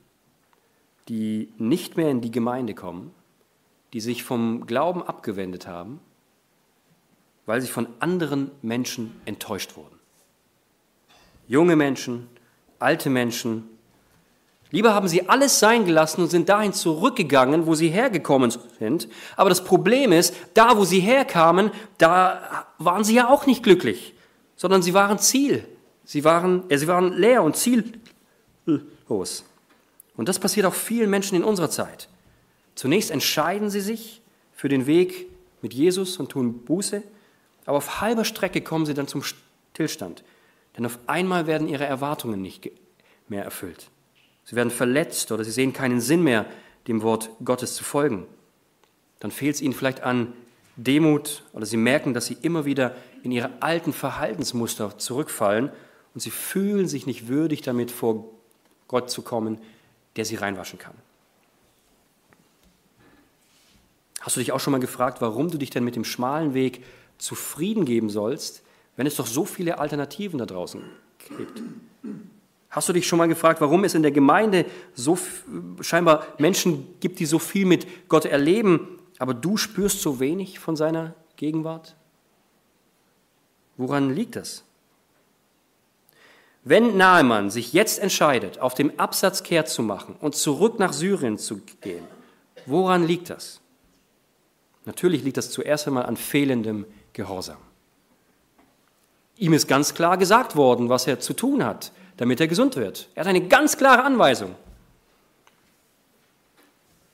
die 1.08 1.54
nicht 1.58 1.96
mehr 1.96 2.12
in 2.12 2.20
die 2.20 2.32
Gemeinde 2.32 2.76
kommen, 2.76 3.12
die 3.94 4.02
sich 4.02 4.26
vom 4.26 4.68
Glauben 4.68 5.02
abgewendet 5.02 5.68
haben, 5.68 6.02
weil 7.46 7.62
sie 7.62 7.70
von 7.70 7.88
anderen 8.00 8.52
Menschen 8.62 9.20
enttäuscht 9.24 9.78
wurden. 9.78 9.98
Junge 11.48 11.78
Menschen, 11.78 12.28
alte 12.78 13.10
Menschen, 13.10 13.64
Lieber 14.72 14.94
haben 14.94 15.08
sie 15.08 15.28
alles 15.28 15.58
sein 15.58 15.86
gelassen 15.86 16.22
und 16.22 16.30
sind 16.30 16.48
dahin 16.48 16.74
zurückgegangen, 16.74 17.66
wo 17.66 17.74
sie 17.74 17.88
hergekommen 17.88 18.54
sind. 18.78 19.08
Aber 19.36 19.50
das 19.50 19.64
Problem 19.64 20.12
ist, 20.12 20.36
da 20.54 20.78
wo 20.78 20.86
sie 20.86 21.00
herkamen, 21.00 21.72
da 21.98 22.68
waren 22.78 23.04
sie 23.04 23.16
ja 23.16 23.30
auch 23.30 23.48
nicht 23.48 23.64
glücklich, 23.64 24.14
sondern 24.56 24.84
sie 24.84 24.94
waren 24.94 25.18
Ziel. 25.18 25.66
Sie 26.10 26.24
waren, 26.24 26.64
sie 26.70 26.88
waren 26.88 27.14
leer 27.14 27.44
und 27.44 27.56
ziellos. 28.70 29.46
Und 30.16 30.30
das 30.30 30.40
passiert 30.40 30.66
auch 30.66 30.74
vielen 30.74 31.10
Menschen 31.10 31.36
in 31.36 31.44
unserer 31.44 31.70
Zeit. 31.70 32.10
Zunächst 32.76 33.12
entscheiden 33.12 33.70
sie 33.70 33.82
sich 33.82 34.22
für 34.54 34.70
den 34.70 34.86
Weg 34.86 35.28
mit 35.62 35.74
Jesus 35.74 36.18
und 36.18 36.30
tun 36.30 36.60
Buße, 36.66 37.04
aber 37.66 37.78
auf 37.78 38.02
halber 38.02 38.26
Strecke 38.26 38.62
kommen 38.62 38.86
sie 38.86 38.94
dann 38.94 39.08
zum 39.08 39.24
Stillstand. 39.24 40.24
Denn 40.78 40.86
auf 40.86 41.00
einmal 41.08 41.48
werden 41.48 41.68
ihre 41.68 41.86
Erwartungen 41.86 42.42
nicht 42.42 42.72
mehr 43.28 43.44
erfüllt. 43.44 43.90
Sie 44.46 44.56
werden 44.56 44.72
verletzt 44.72 45.32
oder 45.32 45.44
sie 45.44 45.52
sehen 45.52 45.74
keinen 45.74 46.02
Sinn 46.02 46.24
mehr, 46.24 46.46
dem 46.88 47.02
Wort 47.02 47.30
Gottes 47.44 47.76
zu 47.76 47.84
folgen. 47.84 48.26
Dann 49.20 49.32
fehlt 49.32 49.56
es 49.56 49.62
ihnen 49.62 49.74
vielleicht 49.74 50.02
an 50.02 50.34
Demut 50.76 51.44
oder 51.54 51.66
sie 51.66 51.78
merken, 51.78 52.14
dass 52.14 52.26
sie 52.26 52.38
immer 52.42 52.66
wieder 52.66 52.96
in 53.24 53.32
ihre 53.32 53.52
alten 53.62 53.94
Verhaltensmuster 53.94 54.98
zurückfallen 54.98 55.72
und 56.14 56.22
sie 56.22 56.32
fühlen 56.32 56.88
sich 56.88 57.06
nicht 57.06 57.28
würdig 57.28 57.62
damit 57.62 57.92
vor 57.92 58.26
Gott 58.90 59.10
zu 59.10 59.22
kommen, 59.22 59.60
der 60.18 60.26
sie 60.26 60.36
reinwaschen 60.36 60.78
kann. 60.78 60.96
Hast 64.20 64.36
du 64.36 64.42
dich 64.42 64.52
auch 64.52 64.60
schon 64.60 64.72
mal 64.72 64.82
gefragt, 64.82 65.22
warum 65.22 65.50
du 65.50 65.58
dich 65.58 65.70
denn 65.70 65.86
mit 65.86 65.96
dem 65.96 66.04
schmalen 66.04 66.54
Weg 66.54 66.84
zufrieden 67.18 67.86
geben 67.86 68.10
sollst, 68.10 68.64
wenn 68.98 69.08
es 69.08 69.16
doch 69.16 69.28
so 69.28 69.46
viele 69.46 69.80
Alternativen 69.80 70.40
da 70.40 70.46
draußen 70.46 70.82
gibt? 71.38 71.62
Hast 72.70 72.90
du 72.90 72.94
dich 72.94 73.08
schon 73.08 73.18
mal 73.18 73.28
gefragt, 73.28 73.62
warum 73.62 73.84
es 73.84 73.96
in 73.96 74.02
der 74.02 74.12
Gemeinde 74.12 74.66
so 74.94 75.18
scheinbar 75.80 76.28
Menschen 76.38 76.88
gibt, 77.00 77.20
die 77.20 77.26
so 77.26 77.40
viel 77.40 77.66
mit 77.66 78.10
Gott 78.10 78.26
erleben, 78.26 79.00
aber 79.20 79.34
du 79.34 79.56
spürst 79.56 80.02
so 80.02 80.20
wenig 80.20 80.60
von 80.60 80.76
seiner 80.76 81.16
Gegenwart? 81.38 81.96
Woran 83.78 84.14
liegt 84.14 84.36
das? 84.36 84.66
Wenn 86.64 86.98
Nahemann 86.98 87.50
sich 87.50 87.74
jetzt 87.74 88.00
entscheidet, 88.00 88.60
auf 88.60 88.74
dem 88.74 89.00
Absatz 89.00 89.44
kehrt 89.44 89.70
zu 89.70 89.82
machen 89.82 90.16
und 90.20 90.36
zurück 90.36 90.78
nach 90.78 90.94
Syrien 90.94 91.38
zu 91.38 91.62
gehen, 91.82 92.04
woran 92.66 93.06
liegt 93.06 93.30
das? 93.30 93.62
Natürlich 94.86 95.24
liegt 95.24 95.38
das 95.38 95.52
zuerst 95.52 95.88
einmal 95.88 96.06
an 96.06 96.18
fehlendem 96.18 96.86
Gehorsam. 97.14 97.58
Ihm 99.38 99.54
ist 99.54 99.68
ganz 99.68 99.94
klar 99.94 100.18
gesagt 100.18 100.56
worden, 100.56 100.90
was 100.90 101.08
er 101.08 101.20
zu 101.20 101.34
tun 101.34 101.64
hat 101.64 101.92
damit 102.20 102.42
er 102.42 102.50
gesund 102.50 102.76
wird. 102.76 103.08
Er 103.16 103.22
hat 103.22 103.30
eine 103.30 103.48
ganz 103.48 103.78
klare 103.78 104.04
Anweisung. 104.04 104.54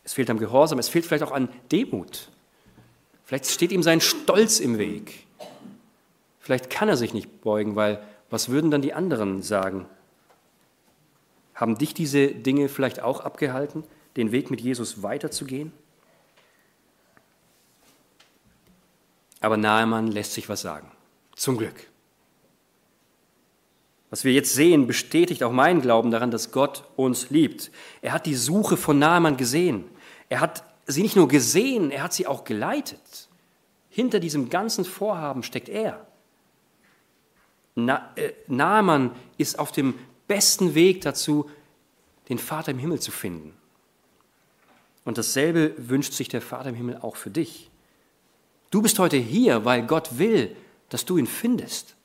Es 0.04 0.14
fehlt 0.14 0.32
am 0.32 0.40
Gehorsam, 0.40 0.80
es 0.80 0.90
fehlt 0.90 1.06
vielleicht 1.06 1.24
auch 1.24 1.32
an 1.32 1.48
Demut. 1.72 2.30
Vielleicht 3.24 3.46
steht 3.46 3.72
ihm 3.72 3.84
sein 3.84 4.02
Stolz 4.02 4.60
im 4.60 4.80
Weg. 4.80 5.28
Vielleicht 6.40 6.72
kann 6.72 6.90
er 6.90 6.98
sich 6.98 7.14
nicht 7.14 7.42
beugen, 7.42 7.76
weil 7.76 8.04
was 8.30 8.50
würden 8.50 8.72
dann 8.72 8.82
die 8.82 8.94
anderen 8.94 9.42
sagen? 9.42 9.86
Haben 11.54 11.78
dich 11.78 11.94
diese 11.94 12.28
Dinge 12.28 12.70
vielleicht 12.70 13.02
auch 13.02 13.22
abgehalten, 13.22 13.84
den 14.18 14.32
Weg 14.32 14.52
mit 14.52 14.62
Jesus 14.62 15.04
weiterzugehen? 15.04 15.72
Aber 19.40 19.58
Nahemann 19.58 20.08
lässt 20.08 20.34
sich 20.34 20.50
was 20.50 20.62
sagen. 20.62 20.92
Zum 21.36 21.58
Glück. 21.58 21.76
Was 24.10 24.24
wir 24.24 24.34
jetzt 24.34 24.54
sehen, 24.54 24.88
bestätigt 24.88 25.44
auch 25.44 25.52
meinen 25.52 25.82
Glauben 25.82 26.12
daran, 26.12 26.32
dass 26.32 26.52
Gott 26.52 26.84
uns 26.96 27.30
liebt. 27.30 27.72
Er 28.02 28.14
hat 28.14 28.26
die 28.26 28.36
Suche 28.36 28.78
von 28.78 28.98
Naaman 28.98 29.38
gesehen. 29.38 29.86
Er 30.30 30.40
hat 30.40 30.64
sie 30.88 31.02
nicht 31.02 31.16
nur 31.16 31.28
gesehen, 31.28 31.92
er 31.92 32.04
hat 32.04 32.14
sie 32.14 32.28
auch 32.28 32.44
geleitet. 32.44 33.30
Hinter 33.90 34.20
diesem 34.20 34.50
ganzen 34.50 34.86
Vorhaben 34.86 35.44
steckt 35.44 35.70
er. 35.70 36.06
Na, 37.76 38.12
äh, 38.16 38.34
Naaman 38.48 39.12
ist 39.38 39.60
auf 39.60 39.72
dem 39.72 39.94
besten 40.28 40.76
Weg 40.76 41.02
dazu, 41.02 41.50
den 42.30 42.40
Vater 42.40 42.72
im 42.72 42.80
Himmel 42.80 43.00
zu 43.00 43.12
finden. 43.12 43.54
Und 45.04 45.18
dasselbe 45.18 45.74
wünscht 45.78 46.14
sich 46.14 46.30
der 46.30 46.42
Vater 46.42 46.70
im 46.70 46.76
Himmel 46.76 46.98
auch 47.02 47.16
für 47.16 47.30
dich. 47.30 47.70
Du 48.72 48.82
bist 48.82 48.98
heute 48.98 49.18
hier, 49.18 49.64
weil 49.64 49.86
Gott 49.86 50.18
will, 50.18 50.56
dass 50.90 51.06
du 51.06 51.18
ihn 51.18 51.28
findest. 51.28 51.96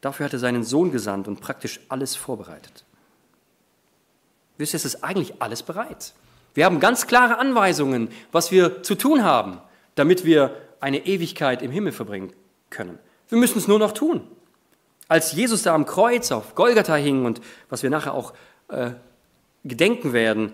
Dafür 0.00 0.26
hat 0.26 0.32
er 0.32 0.38
seinen 0.38 0.64
Sohn 0.64 0.90
gesandt 0.90 1.28
und 1.28 1.40
praktisch 1.40 1.80
alles 1.88 2.16
vorbereitet. 2.16 2.84
Wisst 4.58 4.74
ihr, 4.74 4.76
es 4.76 4.84
ist 4.84 5.04
eigentlich 5.04 5.40
alles 5.40 5.62
bereit. 5.62 6.14
Wir 6.54 6.64
haben 6.64 6.80
ganz 6.80 7.06
klare 7.06 7.38
Anweisungen, 7.38 8.08
was 8.32 8.50
wir 8.50 8.82
zu 8.82 8.94
tun 8.94 9.22
haben, 9.22 9.60
damit 9.94 10.24
wir 10.24 10.56
eine 10.80 11.06
Ewigkeit 11.06 11.62
im 11.62 11.70
Himmel 11.70 11.92
verbringen 11.92 12.32
können. 12.70 12.98
Wir 13.30 13.38
müssen 13.38 13.58
es 13.58 13.68
nur 13.68 13.78
noch 13.78 13.92
tun. 13.92 14.20
Als 15.08 15.32
Jesus 15.32 15.62
da 15.62 15.74
am 15.74 15.86
Kreuz 15.86 16.30
auf 16.30 16.54
Golgatha 16.54 16.94
hing 16.94 17.24
und 17.24 17.40
was 17.68 17.82
wir 17.82 17.90
nachher 17.90 18.14
auch 18.14 18.32
äh, 18.68 18.92
gedenken 19.64 20.12
werden, 20.12 20.52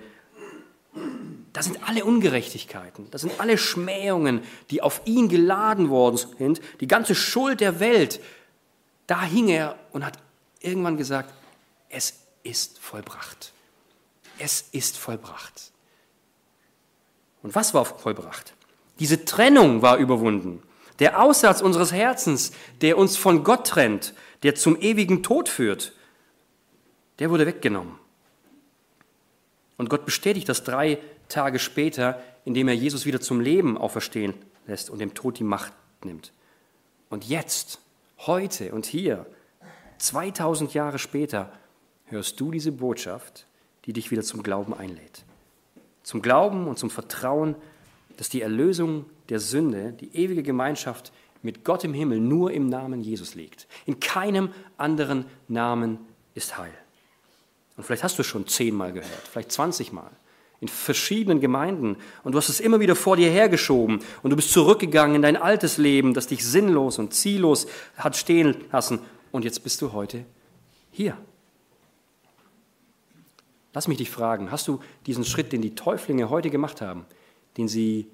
da 1.53 1.62
sind 1.62 1.79
alle 1.89 2.05
Ungerechtigkeiten, 2.05 3.11
das 3.11 3.23
sind 3.23 3.41
alle 3.41 3.59
Schmähungen, 3.59 4.43
die 4.71 4.83
auf 4.83 5.03
ihn 5.05 5.29
geladen 5.29 5.89
worden 5.89 6.19
sind, 6.39 6.61
die 6.81 6.89
ganze 6.89 7.15
Schuld 7.15 7.61
der 7.61 7.81
Welt, 7.81 8.21
da 9.07 9.23
hing 9.23 9.49
er 9.49 9.79
und 9.93 10.05
hat 10.05 10.19
irgendwann 10.61 10.97
gesagt, 10.97 11.33
es 11.89 12.15
ist 12.43 12.79
vollbracht. 12.79 13.53
Es 14.39 14.67
ist 14.73 14.99
vollbracht. 14.99 15.73
Und 17.43 17.55
was 17.55 17.75
war 17.75 17.85
vollbracht? 17.85 18.55
Diese 18.99 19.25
Trennung 19.25 19.83
war 19.83 19.99
überwunden. 19.99 20.62
Der 20.99 21.23
Aussatz 21.23 21.61
unseres 21.61 21.93
Herzens, 21.93 22.53
der 22.81 22.99
uns 22.99 23.17
von 23.17 23.45
Gott 23.45 23.67
trennt, 23.67 24.15
der 24.43 24.55
zum 24.55 24.81
ewigen 24.81 25.23
Tod 25.23 25.49
führt, 25.49 25.93
der 27.19 27.31
wurde 27.31 27.47
weggenommen. 27.47 27.99
Und 29.77 29.91
Gott 29.91 30.05
bestätigt 30.05 30.49
das 30.49 30.65
drei 30.65 30.99
Tage 31.29 31.59
später, 31.59 32.23
indem 32.45 32.69
er 32.69 32.75
Jesus 32.75 33.05
wieder 33.05 33.21
zum 33.21 33.41
Leben 33.41 33.77
auferstehen 33.77 34.35
lässt 34.67 34.91
und 34.91 34.99
dem 35.01 35.15
Tod 35.15 35.39
die 35.39 35.45
Macht 35.45 35.73
nimmt. 36.03 36.33
Und 37.11 37.25
jetzt 37.25 37.81
Heute 38.21 38.73
und 38.73 38.87
hier, 38.87 39.27
2000 39.99 40.73
Jahre 40.75 40.99
später, 40.99 41.53
hörst 42.07 42.41
du 42.41 42.51
diese 42.51 42.73
Botschaft, 42.73 43.47
die 43.85 43.93
dich 43.93 44.11
wieder 44.11 44.23
zum 44.23 44.43
Glauben 44.43 44.75
einlädt. 44.75 45.25
Zum 46.03 46.23
Glauben 46.23 46.67
und 46.67 46.79
zum 46.79 46.89
Vertrauen, 46.89 47.57
dass 48.17 48.29
die 48.29 48.41
Erlösung 48.41 49.05
der 49.29 49.41
Sünde, 49.41 49.93
die 49.93 50.15
ewige 50.17 50.43
Gemeinschaft 50.43 51.12
mit 51.43 51.65
Gott 51.65 51.85
im 51.85 51.95
Himmel 51.95 52.19
nur 52.21 52.53
im 52.53 52.69
Namen 52.69 53.03
Jesus 53.03 53.35
liegt. 53.35 53.67
In 53.85 54.01
keinem 54.01 54.51
anderen 54.77 55.27
Namen 55.49 55.99
ist 56.35 56.59
Heil. 56.59 56.73
Und 57.77 57.85
vielleicht 57.85 58.05
hast 58.05 58.19
du 58.19 58.23
es 58.23 58.27
schon 58.27 58.47
zehnmal 58.47 58.93
gehört, 58.93 59.29
vielleicht 59.29 59.53
zwanzigmal. 59.53 60.11
in 60.61 60.69
verschiedenen 60.69 61.41
Gemeinden 61.41 61.97
und 62.25 62.33
du 62.33 62.39
hast 62.39 62.49
es 62.49 62.61
immer 62.61 62.81
wieder 62.81 62.97
vor 62.97 63.17
dir 63.17 63.31
hergeschoben 63.31 64.01
und 64.23 64.31
du 64.31 64.37
bist 64.37 64.53
zurückgegangen 64.53 65.17
in 65.17 65.23
dein 65.23 65.37
altes 65.37 65.77
Leben, 65.77 66.15
das 66.15 66.27
dich 66.29 66.45
sinnlos 66.45 66.99
und 66.99 67.12
ziellos 67.12 67.67
hat 67.97 68.17
stehen 68.17 68.57
lassen 68.73 69.01
und 69.33 69.45
jetzt 69.45 69.62
bist 69.62 69.83
du 69.83 69.93
heute 69.93 70.25
hier. 70.91 71.17
Lass 73.75 73.89
mich 73.89 73.99
dich 73.99 74.09
fragen, 74.09 74.51
hast 74.51 74.67
du 74.69 74.81
diesen 75.05 75.25
Schritt, 75.25 75.53
den 75.53 75.61
die 75.61 75.75
Täuflinge 75.75 76.31
heute 76.31 76.49
gemacht 76.49 76.81
haben, 76.81 77.05
den 77.59 77.69
sie 77.69 78.07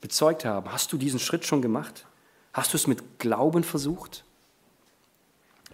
bezeugt 0.00 0.44
haben, 0.44 0.72
hast 0.72 0.92
du 0.92 0.96
diesen 0.96 1.18
Schritt 1.18 1.44
schon 1.44 1.62
gemacht? 1.62 2.06
Hast 2.52 2.72
du 2.72 2.76
es 2.76 2.86
mit 2.86 3.18
Glauben 3.18 3.64
versucht? 3.64 4.24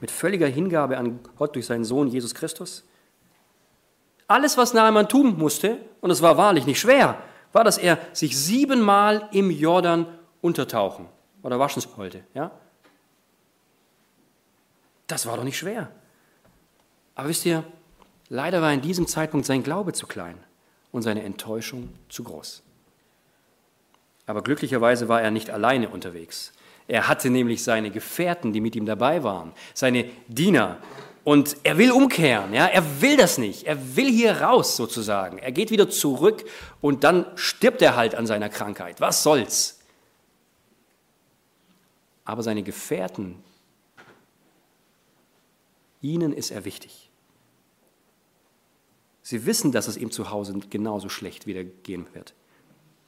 Mit 0.01 0.11
völliger 0.11 0.47
Hingabe 0.47 0.99
an 0.99 1.21
Gott 1.37 1.55
durch 1.55 1.67
seinen 1.67 1.85
Sohn 1.85 2.09
Jesus 2.09 2.35
Christus? 2.35 2.85
Alles, 4.29 4.59
was 4.59 4.75
Naaman 4.75 5.09
tun 5.09 5.39
musste, 5.39 5.79
und 6.01 6.11
es 6.11 6.21
war 6.21 6.37
wahrlich 6.37 6.67
nicht 6.67 6.81
schwer, 6.81 7.23
war, 7.53 7.65
dass 7.65 7.79
er 7.79 7.99
sich 8.13 8.37
siebenmal 8.37 9.29
im 9.33 9.51
Jordan 9.51 10.07
untertauchen 10.43 11.07
oder 11.43 11.59
waschen 11.59 11.83
wollte. 11.97 12.25
Ja? 12.35 12.51
Das 15.07 15.27
war 15.27 15.37
doch 15.37 15.45
nicht 15.45 15.57
schwer. 15.57 15.91
Aber 17.15 17.29
wisst 17.29 17.47
ihr, 17.47 17.65
leider 18.29 18.61
war 18.61 18.73
in 18.73 18.83
diesem 18.83 19.07
Zeitpunkt 19.07 19.47
sein 19.47 19.63
Glaube 19.63 19.93
zu 19.93 20.07
klein 20.07 20.37
und 20.93 21.03
seine 21.03 21.23
Enttäuschung 21.23 21.95
zu 22.09 22.25
groß. 22.25 22.63
Aber 24.27 24.43
glücklicherweise 24.43 25.09
war 25.09 25.23
er 25.23 25.31
nicht 25.31 25.51
alleine 25.51 25.89
unterwegs. 25.89 26.53
Er 26.89 27.09
hatte 27.09 27.31
nämlich 27.31 27.65
seine 27.65 27.91
Gefährten, 27.91 28.53
die 28.53 28.61
mit 28.61 28.77
ihm 28.77 28.87
dabei 28.87 29.23
waren, 29.23 29.53
seine 29.75 30.05
Diener, 30.29 30.79
und 31.27 31.57
er 31.65 31.77
will 31.77 31.91
umkehren, 31.91 32.55
ja, 32.55 32.67
er 32.67 33.01
will 33.01 33.17
das 33.17 33.37
nicht. 33.37 33.65
Er 33.65 33.97
will 33.97 34.09
hier 34.09 34.43
raus 34.43 34.77
sozusagen. 34.77 35.39
Er 35.39 35.51
geht 35.51 35.73
wieder 35.73 35.91
zurück 35.91 36.45
und 36.81 37.03
dann 37.03 37.27
stirbt 37.35 37.83
er 37.83 37.97
halt 37.97 38.15
an 38.15 38.29
seiner 38.29 38.49
Krankheit. 38.49 39.01
Was 39.01 39.25
soll's? 39.25 39.81
Aber 42.25 42.45
seine 42.45 42.63
Gefährten, 42.63 43.43
ihnen 46.01 46.33
ist 46.33 46.53
er 46.53 46.65
wichtig. 46.65 47.11
Sie 49.23 49.47
wissen, 49.47 49.73
dass 49.73 49.89
es 49.89 49.97
ihm 49.97 50.13
zu 50.13 50.31
Hause 50.31 50.57
genauso 50.71 51.09
schlecht 51.09 51.49
wieder 51.49 51.65
gehen 51.65 52.07
wird. 52.13 52.35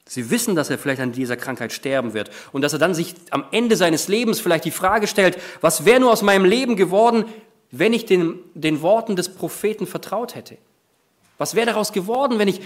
Sie 0.08 0.30
wissen, 0.30 0.56
dass 0.56 0.70
er 0.70 0.78
vielleicht 0.78 1.02
an 1.02 1.12
dieser 1.12 1.36
Krankheit 1.36 1.70
sterben 1.70 2.14
wird 2.14 2.30
und 2.52 2.62
dass 2.62 2.72
er 2.72 2.78
dann 2.78 2.94
sich 2.94 3.14
am 3.28 3.44
Ende 3.52 3.76
seines 3.76 4.08
Lebens 4.08 4.40
vielleicht 4.40 4.64
die 4.64 4.70
Frage 4.70 5.06
stellt, 5.06 5.38
was 5.60 5.84
wäre 5.84 6.00
nur 6.00 6.10
aus 6.10 6.22
meinem 6.22 6.46
Leben 6.46 6.76
geworden, 6.76 7.26
wenn 7.70 7.92
ich 7.92 8.06
den, 8.06 8.38
den 8.54 8.80
Worten 8.80 9.16
des 9.16 9.28
Propheten 9.28 9.86
vertraut 9.86 10.34
hätte? 10.34 10.56
Was 11.36 11.54
wäre 11.54 11.66
daraus 11.66 11.92
geworden, 11.92 12.38
wenn 12.38 12.48
ich 12.48 12.62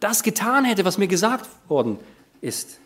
das 0.00 0.22
getan 0.22 0.66
hätte, 0.66 0.84
was 0.84 0.98
mir 0.98 1.08
gesagt 1.08 1.48
worden 1.66 1.98
ist? 2.42 2.78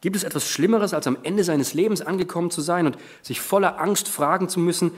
Gibt 0.00 0.16
es 0.16 0.24
etwas 0.24 0.50
Schlimmeres, 0.50 0.94
als 0.94 1.06
am 1.06 1.18
Ende 1.22 1.44
seines 1.44 1.74
Lebens 1.74 2.02
angekommen 2.02 2.50
zu 2.50 2.60
sein 2.60 2.86
und 2.86 2.98
sich 3.22 3.40
voller 3.40 3.80
Angst 3.80 4.08
fragen 4.08 4.48
zu 4.48 4.58
müssen, 4.58 4.90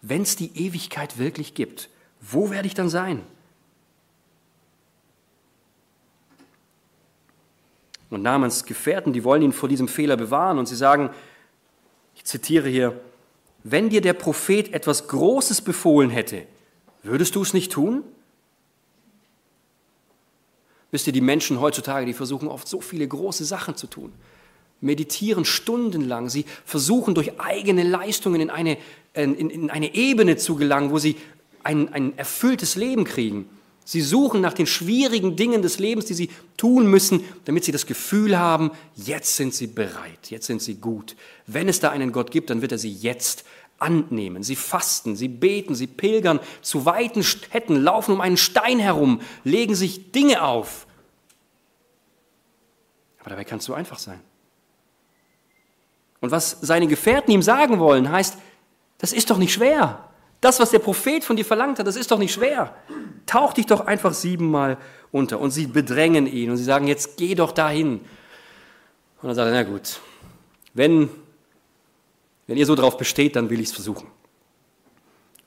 wenn 0.00 0.22
es 0.22 0.34
die 0.34 0.50
Ewigkeit 0.66 1.18
wirklich 1.18 1.52
gibt, 1.52 1.90
wo 2.22 2.48
werde 2.50 2.66
ich 2.66 2.74
dann 2.74 2.88
sein? 2.88 3.20
Und 8.10 8.22
Namens 8.22 8.64
Gefährten, 8.64 9.12
die 9.12 9.24
wollen 9.24 9.42
ihn 9.42 9.52
vor 9.52 9.68
diesem 9.68 9.88
Fehler 9.88 10.16
bewahren 10.16 10.58
und 10.58 10.66
sie 10.66 10.76
sagen, 10.76 11.10
ich 12.16 12.24
zitiere 12.24 12.68
hier, 12.68 13.00
wenn 13.62 13.88
dir 13.88 14.00
der 14.00 14.14
Prophet 14.14 14.72
etwas 14.72 15.08
Großes 15.08 15.62
befohlen 15.62 16.10
hätte, 16.10 16.46
würdest 17.02 17.34
du 17.36 17.42
es 17.42 17.54
nicht 17.54 17.72
tun? 17.72 18.02
Wisst 20.90 21.06
ihr, 21.06 21.12
die 21.12 21.20
Menschen 21.20 21.60
heutzutage, 21.60 22.04
die 22.04 22.14
versuchen 22.14 22.48
oft 22.48 22.66
so 22.66 22.80
viele 22.80 23.06
große 23.06 23.44
Sachen 23.44 23.76
zu 23.76 23.86
tun. 23.86 24.12
Meditieren 24.80 25.44
stundenlang. 25.44 26.28
Sie 26.30 26.46
versuchen 26.64 27.14
durch 27.14 27.38
eigene 27.38 27.84
Leistungen 27.84 28.40
in 28.40 28.50
eine, 28.50 28.76
in, 29.14 29.34
in 29.34 29.70
eine 29.70 29.94
Ebene 29.94 30.36
zu 30.36 30.56
gelangen, 30.56 30.90
wo 30.90 30.98
sie 30.98 31.16
ein, 31.62 31.92
ein 31.92 32.18
erfülltes 32.18 32.76
Leben 32.76 33.04
kriegen. 33.04 33.48
Sie 33.90 34.02
suchen 34.02 34.40
nach 34.40 34.52
den 34.52 34.68
schwierigen 34.68 35.34
Dingen 35.34 35.62
des 35.62 35.80
Lebens, 35.80 36.04
die 36.04 36.14
sie 36.14 36.30
tun 36.56 36.86
müssen, 36.86 37.24
damit 37.44 37.64
sie 37.64 37.72
das 37.72 37.86
Gefühl 37.86 38.38
haben, 38.38 38.70
jetzt 38.94 39.34
sind 39.34 39.52
sie 39.52 39.66
bereit, 39.66 40.30
jetzt 40.30 40.46
sind 40.46 40.62
sie 40.62 40.76
gut. 40.76 41.16
Wenn 41.48 41.68
es 41.68 41.80
da 41.80 41.90
einen 41.90 42.12
Gott 42.12 42.30
gibt, 42.30 42.50
dann 42.50 42.62
wird 42.62 42.70
er 42.70 42.78
sie 42.78 42.92
jetzt 42.92 43.44
annehmen. 43.80 44.44
Sie 44.44 44.54
fasten, 44.54 45.16
sie 45.16 45.26
beten, 45.26 45.74
sie 45.74 45.88
pilgern 45.88 46.38
zu 46.62 46.84
weiten 46.84 47.24
Städten, 47.24 47.82
laufen 47.82 48.12
um 48.12 48.20
einen 48.20 48.36
Stein 48.36 48.78
herum, 48.78 49.22
legen 49.42 49.74
sich 49.74 50.12
Dinge 50.12 50.44
auf. 50.44 50.86
Aber 53.18 53.30
dabei 53.30 53.42
kann 53.42 53.58
es 53.58 53.64
so 53.64 53.74
einfach 53.74 53.98
sein. 53.98 54.20
Und 56.20 56.30
was 56.30 56.58
seine 56.60 56.86
Gefährten 56.86 57.34
ihm 57.34 57.42
sagen 57.42 57.80
wollen, 57.80 58.12
heißt, 58.12 58.38
das 58.98 59.12
ist 59.12 59.30
doch 59.30 59.38
nicht 59.38 59.52
schwer. 59.52 60.09
Das, 60.40 60.58
was 60.58 60.70
der 60.70 60.78
Prophet 60.78 61.22
von 61.22 61.36
dir 61.36 61.44
verlangt 61.44 61.78
hat, 61.78 61.86
das 61.86 61.96
ist 61.96 62.10
doch 62.10 62.18
nicht 62.18 62.32
schwer. 62.32 62.74
Tauch 63.26 63.52
dich 63.52 63.66
doch 63.66 63.86
einfach 63.86 64.14
siebenmal 64.14 64.78
unter. 65.12 65.38
Und 65.38 65.50
sie 65.50 65.66
bedrängen 65.66 66.26
ihn 66.26 66.50
und 66.50 66.56
sie 66.56 66.64
sagen, 66.64 66.86
jetzt 66.86 67.16
geh 67.16 67.34
doch 67.34 67.52
dahin. 67.52 68.00
Und 69.20 69.28
dann 69.28 69.34
sagt 69.34 69.48
er, 69.48 69.54
na 69.54 69.62
gut, 69.64 70.00
wenn, 70.72 71.10
wenn 72.46 72.56
ihr 72.56 72.64
so 72.64 72.74
drauf 72.74 72.96
besteht, 72.96 73.36
dann 73.36 73.50
will 73.50 73.60
ich 73.60 73.68
es 73.68 73.74
versuchen. 73.74 74.06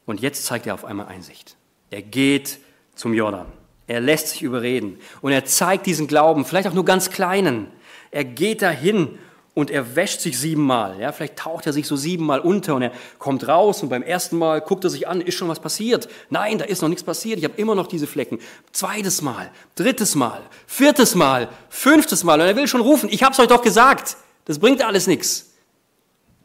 Und 0.05 0.21
jetzt 0.21 0.45
zeigt 0.45 0.67
er 0.67 0.75
auf 0.75 0.85
einmal 0.85 1.07
Einsicht. 1.07 1.55
Er 1.89 2.01
geht 2.01 2.59
zum 2.93 3.13
Jordan. 3.13 3.47
Er 3.87 3.99
lässt 3.99 4.29
sich 4.29 4.43
überreden. 4.43 4.99
Und 5.21 5.31
er 5.31 5.45
zeigt 5.45 5.85
diesen 5.85 6.07
Glauben, 6.07 6.45
vielleicht 6.45 6.67
auch 6.67 6.73
nur 6.73 6.85
ganz 6.85 7.09
kleinen. 7.09 7.67
Er 8.11 8.23
geht 8.23 8.61
dahin 8.61 9.17
und 9.55 9.69
er 9.69 9.95
wäscht 9.95 10.21
sich 10.21 10.39
siebenmal. 10.39 10.99
Ja, 10.99 11.11
vielleicht 11.11 11.37
taucht 11.37 11.67
er 11.67 11.73
sich 11.73 11.87
so 11.87 11.95
siebenmal 11.95 12.39
unter 12.39 12.75
und 12.75 12.81
er 12.81 12.91
kommt 13.19 13.47
raus 13.47 13.83
und 13.83 13.89
beim 13.89 14.01
ersten 14.01 14.37
Mal 14.37 14.61
guckt 14.61 14.83
er 14.83 14.89
sich 14.89 15.07
an, 15.07 15.21
ist 15.21 15.35
schon 15.35 15.47
was 15.47 15.59
passiert? 15.59 16.07
Nein, 16.29 16.57
da 16.57 16.65
ist 16.65 16.81
noch 16.81 16.89
nichts 16.89 17.03
passiert. 17.03 17.37
Ich 17.37 17.43
habe 17.43 17.55
immer 17.57 17.75
noch 17.75 17.87
diese 17.87 18.07
Flecken. 18.07 18.39
Zweites 18.71 19.21
Mal, 19.21 19.51
drittes 19.75 20.15
Mal, 20.15 20.41
viertes 20.65 21.15
Mal, 21.15 21.49
fünftes 21.69 22.23
Mal 22.23 22.41
und 22.41 22.47
er 22.47 22.55
will 22.55 22.67
schon 22.67 22.81
rufen, 22.81 23.09
ich 23.11 23.23
habe 23.23 23.33
es 23.33 23.39
euch 23.39 23.47
doch 23.47 23.61
gesagt. 23.61 24.17
Das 24.45 24.59
bringt 24.59 24.81
alles 24.81 25.07
nichts. 25.07 25.51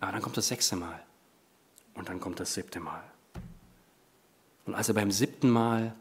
Aber 0.01 0.13
dann 0.13 0.23
kommt 0.23 0.37
das 0.37 0.49
sechste 0.49 0.77
Mal 0.77 1.01
und 1.95 2.09
dann 2.09 2.21
kommt 2.21 2.41
das 2.41 2.55
siebte 2.55 2.79
Mal. 2.79 3.03
Und 4.67 4.75
als 4.75 4.89
er 4.89 4.95
beim 4.95 5.11
siebten 5.11 5.49
Mal 5.49 5.95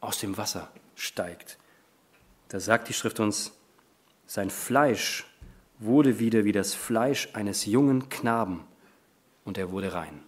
aus 0.00 0.18
dem 0.18 0.36
Wasser 0.36 0.70
steigt, 0.94 1.58
da 2.48 2.60
sagt 2.60 2.88
die 2.88 2.92
Schrift 2.92 3.18
uns, 3.18 3.52
sein 4.26 4.50
Fleisch 4.50 5.26
wurde 5.84 6.18
wieder 6.18 6.44
wie 6.44 6.52
das 6.52 6.74
Fleisch 6.74 7.28
eines 7.32 7.66
jungen 7.66 8.08
Knaben 8.08 8.64
und 9.44 9.58
er 9.58 9.70
wurde 9.70 9.92
rein. 9.92 10.20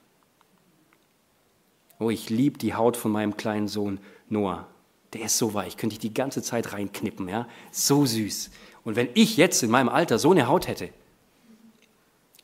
Oh, 1.99 2.11
ich 2.11 2.29
liebe 2.29 2.59
die 2.59 2.75
Haut 2.75 2.97
von 2.97 3.11
meinem 3.11 3.37
kleinen 3.37 3.69
Sohn 3.69 3.99
Noah. 4.29 4.67
Der 5.13 5.23
ist 5.23 5.39
so 5.39 5.55
weich, 5.55 5.77
könnte 5.77 5.95
ich 5.95 6.01
die 6.01 6.13
ganze 6.13 6.43
Zeit 6.43 6.73
reinknippen, 6.73 7.29
ja? 7.29 7.49
So 7.71 8.05
süß. 8.05 8.51
Und 8.85 8.97
wenn 8.97 9.09
ich 9.15 9.37
jetzt 9.37 9.63
in 9.63 9.71
meinem 9.71 9.89
Alter 9.89 10.19
so 10.19 10.33
eine 10.33 10.47
Haut 10.47 10.69
hätte, 10.69 10.91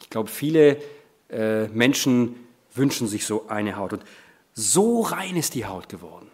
ich 0.00 0.08
glaube, 0.08 0.28
viele 0.28 0.78
äh, 1.28 1.68
Menschen 1.68 2.36
wünschen 2.74 3.06
sich 3.08 3.26
so 3.26 3.48
eine 3.48 3.76
Haut. 3.76 3.92
Und 3.92 4.04
so 4.54 5.00
rein 5.00 5.36
ist 5.36 5.54
die 5.54 5.66
Haut 5.66 5.88
geworden. 5.88 6.30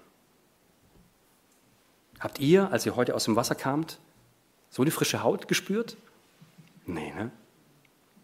Habt 2.20 2.40
ihr, 2.40 2.70
als 2.72 2.84
ihr 2.86 2.96
heute 2.96 3.14
aus 3.14 3.24
dem 3.24 3.36
Wasser 3.36 3.54
kamt, 3.54 3.98
so 4.70 4.82
eine 4.82 4.90
frische 4.90 5.22
Haut 5.22 5.48
gespürt? 5.48 5.96
Nee, 6.88 7.12
ne? 7.14 7.30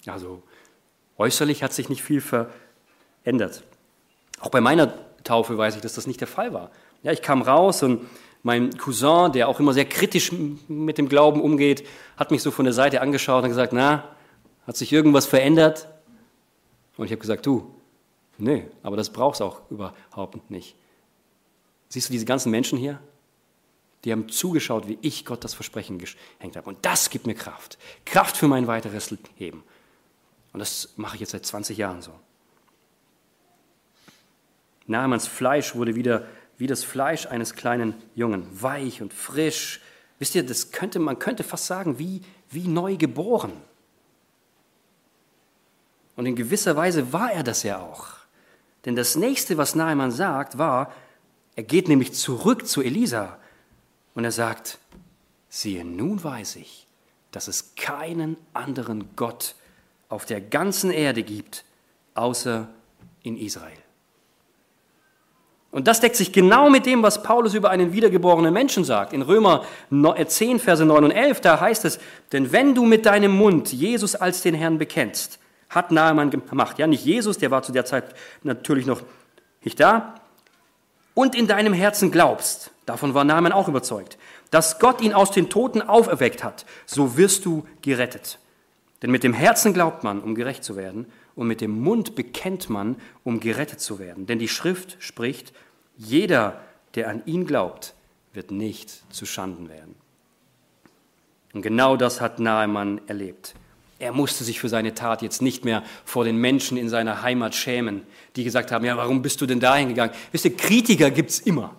Also 0.07 0.42
äußerlich 1.18 1.62
hat 1.62 1.72
sich 1.72 1.88
nicht 1.88 2.03
viel 2.03 2.20
verändert. 2.20 3.62
Auch 4.40 4.48
bei 4.48 4.61
meiner 4.61 4.92
Taufe 5.22 5.57
weiß 5.57 5.77
ich, 5.77 5.83
dass 5.83 5.94
das 5.94 6.07
nicht 6.07 6.20
der 6.20 6.29
Fall 6.29 6.53
war. 6.53 6.70
Ja, 7.03 7.12
ich 7.12 7.22
kam 7.22 7.42
raus 7.42 7.83
und 7.83 8.07
mein 8.42 8.77
Cousin, 8.77 9.33
der 9.33 9.48
auch 9.48 9.61
immer 9.61 9.72
sehr 9.72 9.85
kritisch 9.85 10.33
mit 10.68 10.98
dem 10.98 11.09
Glauben 11.09 11.40
umgeht, 11.40 11.87
hat 12.16 12.31
mich 12.31 12.42
so 12.42 12.50
von 12.50 12.64
der 12.64 12.74
Seite 12.74 13.00
angeschaut 13.00 13.42
und 13.42 13.50
gesagt, 13.50 13.72
na, 13.72 14.16
hat 14.66 14.77
sich 14.77 14.92
irgendwas 14.92 15.27
verändert? 15.27 15.88
Und 16.96 17.07
ich 17.07 17.12
habe 17.12 17.20
gesagt, 17.20 17.44
du, 17.46 17.74
nee, 18.38 18.66
aber 18.83 18.96
das 18.96 19.11
brauchst 19.11 19.42
auch 19.42 19.62
überhaupt 19.70 20.50
nicht. 20.50 20.74
Siehst 21.88 22.09
du 22.09 22.12
diese 22.12 22.24
ganzen 22.24 22.50
Menschen 22.50 22.79
hier? 22.79 22.98
Die 24.05 24.12
haben 24.12 24.29
zugeschaut, 24.29 24.87
wie 24.87 24.99
ich 25.01 25.25
Gott 25.25 25.45
das 25.45 25.55
Versprechen 25.55 25.99
gehängt 25.99 26.57
habe. 26.57 26.69
Und 26.69 26.79
das 26.83 27.11
gibt 27.11 27.27
mir 27.27 27.35
Kraft. 27.35 27.79
Kraft 28.05 28.37
für 28.37 28.49
mein 28.49 28.67
weiteres 28.67 29.14
Leben. 29.38 29.62
Und 30.53 30.61
das 30.61 30.90
mache 30.97 31.17
ich 31.17 31.21
jetzt 31.21 31.33
seit 31.33 31.47
20 31.47 31.79
Jahren 31.79 32.03
so. 32.03 32.12
Nahmans 34.87 35.27
Fleisch 35.27 35.75
wurde 35.75 35.95
wieder 35.95 36.27
wie 36.59 36.67
das 36.67 36.85
Fleisch 36.85 37.27
eines 37.27 37.55
kleinen 37.55 37.95
Jungen, 38.14 38.47
weich 38.53 39.01
und 39.03 39.12
frisch. 39.12 39.81
Wisst 40.19 40.35
ihr, 40.35 40.45
das 40.45 40.71
könnte, 40.71 40.99
man 40.99 41.19
könnte 41.19 41.43
fast 41.43 41.67
sagen, 41.67 41.99
wie, 41.99 42.23
wie 42.51 42.69
neu 42.69 42.97
geboren. 42.97 43.53
Und 46.14 46.27
in 46.27 46.37
gewisser 46.37 46.77
Weise 46.77 47.12
war 47.12 47.33
er 47.33 47.43
das 47.43 47.62
ja 47.62 47.81
auch. 47.81 48.09
Denn 48.85 48.95
das 48.95 49.17
nächste, 49.17 49.57
was 49.57 49.75
Naaman 49.75 50.12
sagt, 50.12 50.59
war, 50.59 50.93
er 51.57 51.62
geht 51.62 51.88
nämlich 51.88 52.12
zurück 52.12 52.69
zu 52.69 52.83
Elisa 52.83 53.38
Und 54.14 54.24
er 54.24 54.33
sagt, 54.33 54.79
siehe, 55.48 55.85
nun 55.85 56.22
weiß 56.22 56.57
ich, 56.57 56.87
dass 57.31 57.48
es 57.48 57.74
keinen 57.74 58.37
anderen 58.53 59.16
Gott 59.16 59.55
auf 60.09 60.24
der 60.24 60.40
ganzen 60.40 60.90
Erde 60.90 61.22
gibt, 61.22 61.64
außer 62.14 62.68
in 63.22 63.37
Israel. 63.37 63.79
Und 65.74 65.88
das 65.88 65.98
deckt 65.98 66.14
sich 66.14 66.33
genau 66.33 66.70
mit 66.70 66.87
dem, 66.87 67.03
was 67.03 67.24
Paulus 67.24 67.53
über 67.55 67.70
einen 67.70 67.92
wiedergeborenen 67.92 68.55
Menschen 68.55 68.85
sagt. 68.85 69.12
In 69.12 69.22
Römer 69.22 69.64
10, 69.90 70.61
Verse 70.61 70.85
9 70.85 71.03
und 71.03 71.11
11, 71.11 71.40
da 71.40 71.59
heißt 71.59 71.85
es, 71.85 71.98
denn 72.31 72.53
wenn 72.53 72.77
du 72.77 72.85
mit 72.85 73.07
deinem 73.07 73.33
Mund 73.33 73.72
Jesus 73.72 74.14
als 74.14 74.42
den 74.42 74.55
Herrn 74.55 74.79
bekennst, 74.79 75.40
hat 75.68 75.90
Naaman 75.90 76.31
gemacht, 76.31 76.79
ja 76.79 76.87
nicht 76.87 77.05
Jesus, 77.05 77.38
der 77.38 77.50
war 77.50 77.64
zu 77.64 77.72
der 77.72 77.85
Zeit 77.85 78.14
natürlich 78.44 78.87
noch 78.87 79.03
nicht 79.64 79.81
da, 79.81 80.14
und 81.14 81.35
in 81.35 81.48
deinem 81.48 81.72
Herzen 81.72 82.12
glaubst, 82.12 82.70
davon 82.87 83.14
war 83.14 83.25
Naaman 83.25 83.53
auch 83.53 83.68
überzeugt, 83.68 84.18
dass 84.51 84.79
Gott 84.79 85.01
ihn 85.01 85.12
aus 85.12 85.31
den 85.31 85.51
Toten 85.51 85.83
auferweckt 85.83 86.44
hat, 86.44 86.66
so 86.87 87.16
wirst 87.16 87.44
du 87.44 87.66
gerettet. 87.83 88.38
Denn 89.03 89.11
mit 89.11 89.25
dem 89.25 89.35
Herzen 89.35 89.75
glaubt 89.75 90.05
man, 90.05 90.20
um 90.20 90.35
gerecht 90.35 90.64
zu 90.64 90.77
werden, 90.77 91.07
und 91.35 91.49
mit 91.49 91.61
dem 91.61 91.83
Mund 91.83 92.14
bekennt 92.14 92.70
man, 92.70 92.97
um 93.25 93.40
gerettet 93.40 93.81
zu 93.81 93.99
werden. 93.99 94.27
Denn 94.27 94.38
die 94.38 94.49
Schrift 94.49 94.97
spricht, 95.01 95.53
jeder, 95.97 96.61
der 96.94 97.09
an 97.09 97.23
ihn 97.27 97.47
glaubt, 97.47 97.94
wird 98.33 98.51
nicht 98.51 99.03
zu 99.12 99.27
Schanden 99.27 99.68
werden. 99.68 99.94
Und 101.53 101.62
genau 101.62 101.97
das 101.97 102.20
hat 102.20 102.38
Nahemann 102.38 103.01
erlebt. 103.07 103.55
Er 103.99 104.12
musste 104.12 104.42
sich 104.42 104.61
für 104.61 104.68
seine 104.68 104.94
Tat 104.94 105.23
jetzt 105.23 105.40
nicht 105.40 105.64
mehr 105.64 105.83
vor 106.05 106.25
den 106.25 106.37
Menschen 106.37 106.77
in 106.77 106.88
seiner 106.88 107.23
Heimat 107.23 107.55
schämen, 107.55 108.03
die 108.37 108.44
gesagt 108.44 108.73
haben, 108.73 108.85
ja, 108.85 108.97
warum 108.97 109.23
bist 109.23 109.40
du 109.40 109.47
denn 109.47 109.61
dahin 109.61 109.88
gegangen? 109.88 110.12
Wisst 110.33 110.44
ihr, 110.44 110.57
Kritiker 110.57 111.11
gibt 111.11 111.31
es 111.31 111.40
immer. 111.40 111.75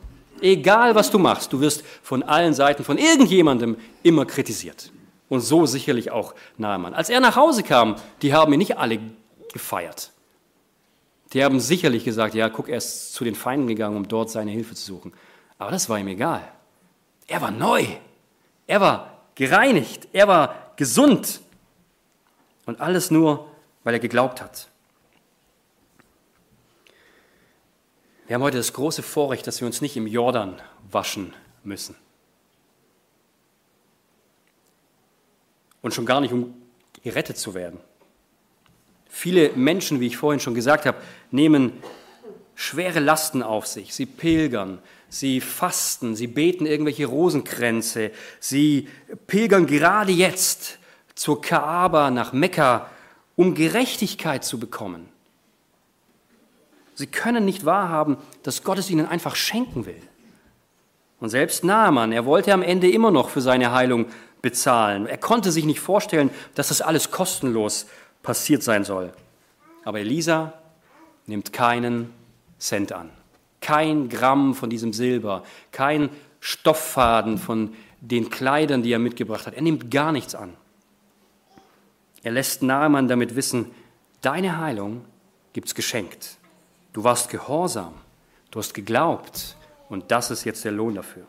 Egal, 0.45 0.93
was 0.93 1.09
du 1.09 1.17
machst, 1.17 1.51
du 1.53 1.59
wirst 1.59 1.83
von 2.03 2.21
allen 2.21 2.53
Seiten, 2.53 2.83
von 2.83 2.99
irgendjemandem 2.99 3.77
immer 4.03 4.27
kritisiert. 4.27 4.91
Und 5.27 5.41
so 5.41 5.65
sicherlich 5.65 6.11
auch 6.11 6.35
Nahemann. 6.59 6.93
Als 6.93 7.09
er 7.09 7.19
nach 7.19 7.35
Hause 7.35 7.63
kam, 7.63 7.95
die 8.21 8.31
haben 8.31 8.53
ihn 8.53 8.59
nicht 8.59 8.77
alle 8.77 8.99
gefeiert. 9.51 10.11
Die 11.33 11.43
haben 11.43 11.59
sicherlich 11.59 12.05
gesagt, 12.05 12.35
ja, 12.35 12.47
guck, 12.49 12.69
er 12.69 12.77
ist 12.77 13.15
zu 13.15 13.23
den 13.23 13.33
Feinden 13.33 13.65
gegangen, 13.65 13.97
um 13.97 14.07
dort 14.07 14.29
seine 14.29 14.51
Hilfe 14.51 14.75
zu 14.75 14.85
suchen. 14.85 15.13
Aber 15.57 15.71
das 15.71 15.89
war 15.89 15.97
ihm 15.97 16.09
egal. 16.09 16.47
Er 17.25 17.41
war 17.41 17.49
neu. 17.49 17.83
Er 18.67 18.81
war 18.81 19.17
gereinigt. 19.33 20.09
Er 20.13 20.27
war 20.27 20.73
gesund. 20.75 21.41
Und 22.67 22.79
alles 22.81 23.09
nur, 23.09 23.47
weil 23.83 23.95
er 23.95 23.99
geglaubt 23.99 24.43
hat. 24.43 24.67
Wir 28.27 28.33
haben 28.33 28.41
heute 28.41 28.57
das 28.57 28.73
große 28.73 29.03
Vorrecht, 29.03 29.45
dass 29.45 29.61
wir 29.61 29.67
uns 29.67 29.81
nicht 29.81 29.97
im 29.97 30.07
Jordan 30.07 30.59
waschen 30.89 31.33
müssen. 31.63 31.95
Und 35.83 35.93
schon 35.93 36.07
gar 36.07 36.21
nicht, 36.21 36.33
um 36.33 36.55
gerettet 37.03 37.37
zu 37.37 37.53
werden. 37.53 37.79
Viele 39.07 39.51
Menschen, 39.51 39.99
wie 39.99 40.07
ich 40.07 40.17
vorhin 40.17 40.39
schon 40.39 40.55
gesagt 40.55 40.87
habe, 40.87 40.97
nehmen 41.29 41.73
schwere 42.55 42.99
Lasten 42.99 43.43
auf 43.43 43.67
sich. 43.67 43.93
Sie 43.93 44.07
pilgern, 44.07 44.79
sie 45.07 45.39
fasten, 45.39 46.15
sie 46.15 46.27
beten 46.27 46.65
irgendwelche 46.65 47.05
Rosenkränze, 47.05 48.11
sie 48.39 48.89
pilgern 49.27 49.67
gerade 49.67 50.11
jetzt 50.11 50.79
zur 51.13 51.41
Kaaba 51.41 52.09
nach 52.09 52.33
Mekka, 52.33 52.89
um 53.35 53.53
Gerechtigkeit 53.53 54.43
zu 54.43 54.59
bekommen. 54.59 55.09
Sie 56.95 57.07
können 57.07 57.45
nicht 57.45 57.65
wahrhaben, 57.65 58.17
dass 58.43 58.63
Gott 58.63 58.79
es 58.79 58.89
ihnen 58.89 59.05
einfach 59.05 59.35
schenken 59.35 59.85
will. 59.85 60.01
Und 61.19 61.29
selbst 61.29 61.63
Naaman, 61.63 62.11
er 62.11 62.25
wollte 62.25 62.53
am 62.53 62.61
Ende 62.61 62.89
immer 62.89 63.11
noch 63.11 63.29
für 63.29 63.41
seine 63.41 63.71
Heilung 63.71 64.07
bezahlen. 64.41 65.05
Er 65.05 65.17
konnte 65.17 65.51
sich 65.51 65.65
nicht 65.65 65.79
vorstellen, 65.79 66.29
dass 66.55 66.69
das 66.69 66.81
alles 66.81 67.11
kostenlos 67.11 67.87
passiert 68.23 68.63
sein 68.63 68.83
soll. 68.83 69.13
Aber 69.83 69.99
Elisa 69.99 70.53
nimmt 71.25 71.53
keinen 71.53 72.13
Cent 72.59 72.91
an, 72.91 73.09
kein 73.61 74.09
Gramm 74.09 74.55
von 74.55 74.69
diesem 74.69 74.93
Silber, 74.93 75.43
kein 75.71 76.09
Stofffaden 76.39 77.37
von 77.37 77.73
den 78.01 78.29
Kleidern, 78.29 78.83
die 78.83 78.91
er 78.91 78.99
mitgebracht 78.99 79.47
hat. 79.47 79.55
Er 79.55 79.61
nimmt 79.61 79.89
gar 79.91 80.11
nichts 80.11 80.35
an. 80.35 80.53
Er 82.23 82.31
lässt 82.31 82.63
Naaman 82.63 83.07
damit 83.07 83.35
wissen, 83.35 83.71
deine 84.21 84.59
Heilung 84.59 85.05
gibt's 85.53 85.75
geschenkt. 85.75 86.37
Du 86.95 87.03
warst 87.03 87.29
gehorsam, 87.29 87.93
du 88.51 88.59
hast 88.59 88.73
geglaubt 88.73 89.57
und 89.89 90.11
das 90.11 90.31
ist 90.31 90.45
jetzt 90.45 90.63
der 90.63 90.71
Lohn 90.71 90.95
dafür. 90.95 91.27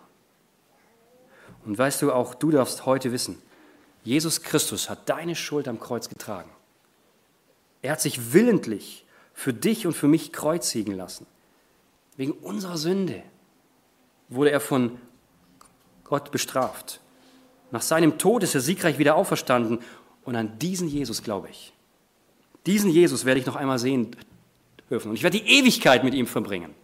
Und 1.64 1.76
weißt 1.76 2.02
du, 2.02 2.12
auch 2.12 2.36
du 2.36 2.52
darfst 2.52 2.86
heute 2.86 3.10
wissen, 3.10 3.42
Jesus 4.04 4.42
Christus 4.42 4.88
hat 4.88 5.08
deine 5.08 5.34
Schuld 5.34 5.66
am 5.66 5.80
Kreuz 5.80 6.08
getragen. 6.08 6.48
Er 7.82 7.90
hat 7.90 8.00
sich 8.00 8.32
willentlich 8.32 9.04
für 9.34 9.52
dich 9.52 9.88
und 9.88 9.94
für 9.94 10.06
mich 10.06 10.32
kreuzigen 10.32 10.94
lassen. 10.94 11.26
Wegen 12.16 12.30
unserer 12.30 12.76
Sünde 12.78 13.24
wurde 14.28 14.52
er 14.52 14.60
von 14.60 15.00
Gott 16.04 16.30
bestraft. 16.30 17.00
Nach 17.72 17.82
seinem 17.82 18.18
Tod 18.18 18.44
ist 18.44 18.54
er 18.54 18.60
siegreich 18.60 18.98
wieder 18.98 19.16
auferstanden 19.16 19.80
und 20.24 20.36
an 20.36 20.60
diesen 20.60 20.86
Jesus 20.86 21.24
glaube 21.24 21.48
ich. 21.48 21.72
Diesen 22.66 22.88
Jesus 22.88 23.24
werde 23.24 23.40
ich 23.40 23.46
noch 23.46 23.56
einmal 23.56 23.80
sehen 23.80 24.14
dürfen 24.90 25.10
und 25.10 25.14
ich 25.14 25.22
werde 25.22 25.38
die 25.38 25.58
Ewigkeit 25.58 26.04
mit 26.04 26.14
ihm 26.14 26.26
verbringen. 26.26 26.74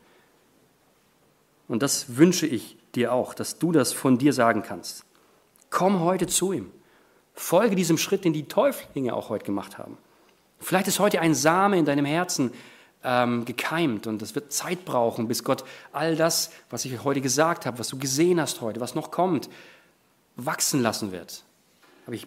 Und 1.69 1.83
das 1.83 2.17
wünsche 2.17 2.47
ich 2.47 2.77
dir 2.95 3.13
auch, 3.13 3.35
dass 3.35 3.59
du 3.59 3.73
das 3.73 3.93
von 3.93 4.19
dir 4.19 4.33
sagen 4.33 4.63
kannst. 4.63 5.05
Komm 5.71 6.01
heute 6.01 6.27
zu 6.27 6.53
ihm. 6.53 6.71
Folge 7.35 7.77
diesem 7.77 7.97
Schritt, 7.97 8.25
den 8.25 8.33
die 8.33 8.45
Täuflinge 8.45 9.15
auch 9.15 9.31
heute 9.31 9.47
gemacht 9.47 9.79
haben. 9.79 9.97
Vielleicht 10.59 10.87
ist 10.87 10.99
heute 10.99 11.21
ein 11.21 11.35
Same 11.35 11.79
in 11.79 11.85
deinem 11.85 12.05
Herzen 12.05 12.53
ähm, 13.03 13.45
gekeimt 13.45 14.07
und 14.07 14.23
es 14.23 14.35
wird 14.35 14.53
Zeit 14.53 14.85
brauchen, 14.85 15.29
bis 15.29 15.45
Gott 15.45 15.65
all 15.93 16.15
das, 16.15 16.51
was 16.71 16.85
ich 16.85 17.03
heute 17.05 17.21
gesagt 17.21 17.67
habe, 17.67 17.79
was 17.79 17.89
du 17.89 17.99
gesehen 17.99 18.41
hast 18.41 18.61
heute, 18.61 18.81
was 18.81 18.95
noch 18.95 19.11
kommt, 19.11 19.49
wachsen 20.37 20.83
lassen 20.83 21.11
wird. 21.11 21.43
Aber 22.07 22.15
ich 22.15 22.27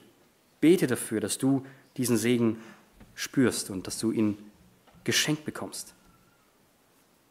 bete 0.59 0.87
dafür, 0.87 1.21
dass 1.21 1.37
du 1.37 1.65
diesen 1.97 2.17
Segen 2.17 2.57
spürst 3.13 3.69
und 3.69 3.87
dass 3.87 3.99
du 3.99 4.11
ihn 4.11 4.37
geschenkt 5.05 5.45
bekommst. 5.45 5.93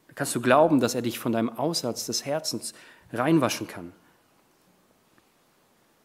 Da 0.09 0.15
kannst 0.15 0.35
du 0.35 0.41
glauben, 0.41 0.81
dass 0.81 0.95
er 0.95 1.03
dich 1.03 1.19
von 1.19 1.33
deinem 1.33 1.51
Aussatz 1.51 2.07
des 2.07 2.25
Herzens 2.25 2.73
reinwaschen 3.13 3.67
kann. 3.67 3.93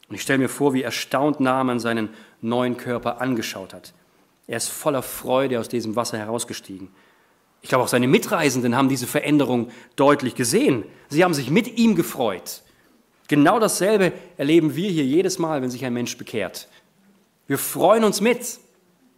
Und 0.10 0.16
ich 0.16 0.22
stelle 0.22 0.40
mir 0.40 0.50
vor, 0.50 0.74
wie 0.74 0.82
erstaunt 0.82 1.40
Naaman 1.40 1.80
seinen 1.80 2.10
neuen 2.42 2.78
Körper 2.78 3.22
angeschaut 3.22 3.74
hat. 3.74 3.94
Er 4.48 4.58
ist 4.58 4.70
voller 4.70 5.04
Freude 5.04 5.60
aus 5.60 5.70
diesem 5.70 5.96
Wasser 5.96 6.18
herausgestiegen. 6.18 6.90
Ich 7.62 7.70
glaube, 7.70 7.84
auch 7.84 7.90
seine 7.90 8.08
Mitreisenden 8.08 8.76
haben 8.76 8.90
diese 8.90 9.06
Veränderung 9.06 9.70
deutlich 9.96 10.34
gesehen. 10.34 10.84
Sie 11.10 11.24
haben 11.24 11.34
sich 11.34 11.52
mit 11.52 11.78
ihm 11.78 11.96
gefreut. 11.96 12.64
Genau 13.28 13.60
dasselbe 13.60 14.12
erleben 14.38 14.76
wir 14.76 14.90
hier 14.90 15.06
jedes 15.06 15.38
Mal, 15.38 15.62
wenn 15.62 15.70
sich 15.70 15.86
ein 15.86 15.94
Mensch 15.94 16.18
bekehrt. 16.18 16.68
Wir 17.46 17.60
freuen 17.60 18.04
uns 18.04 18.22
mit. 18.22 18.60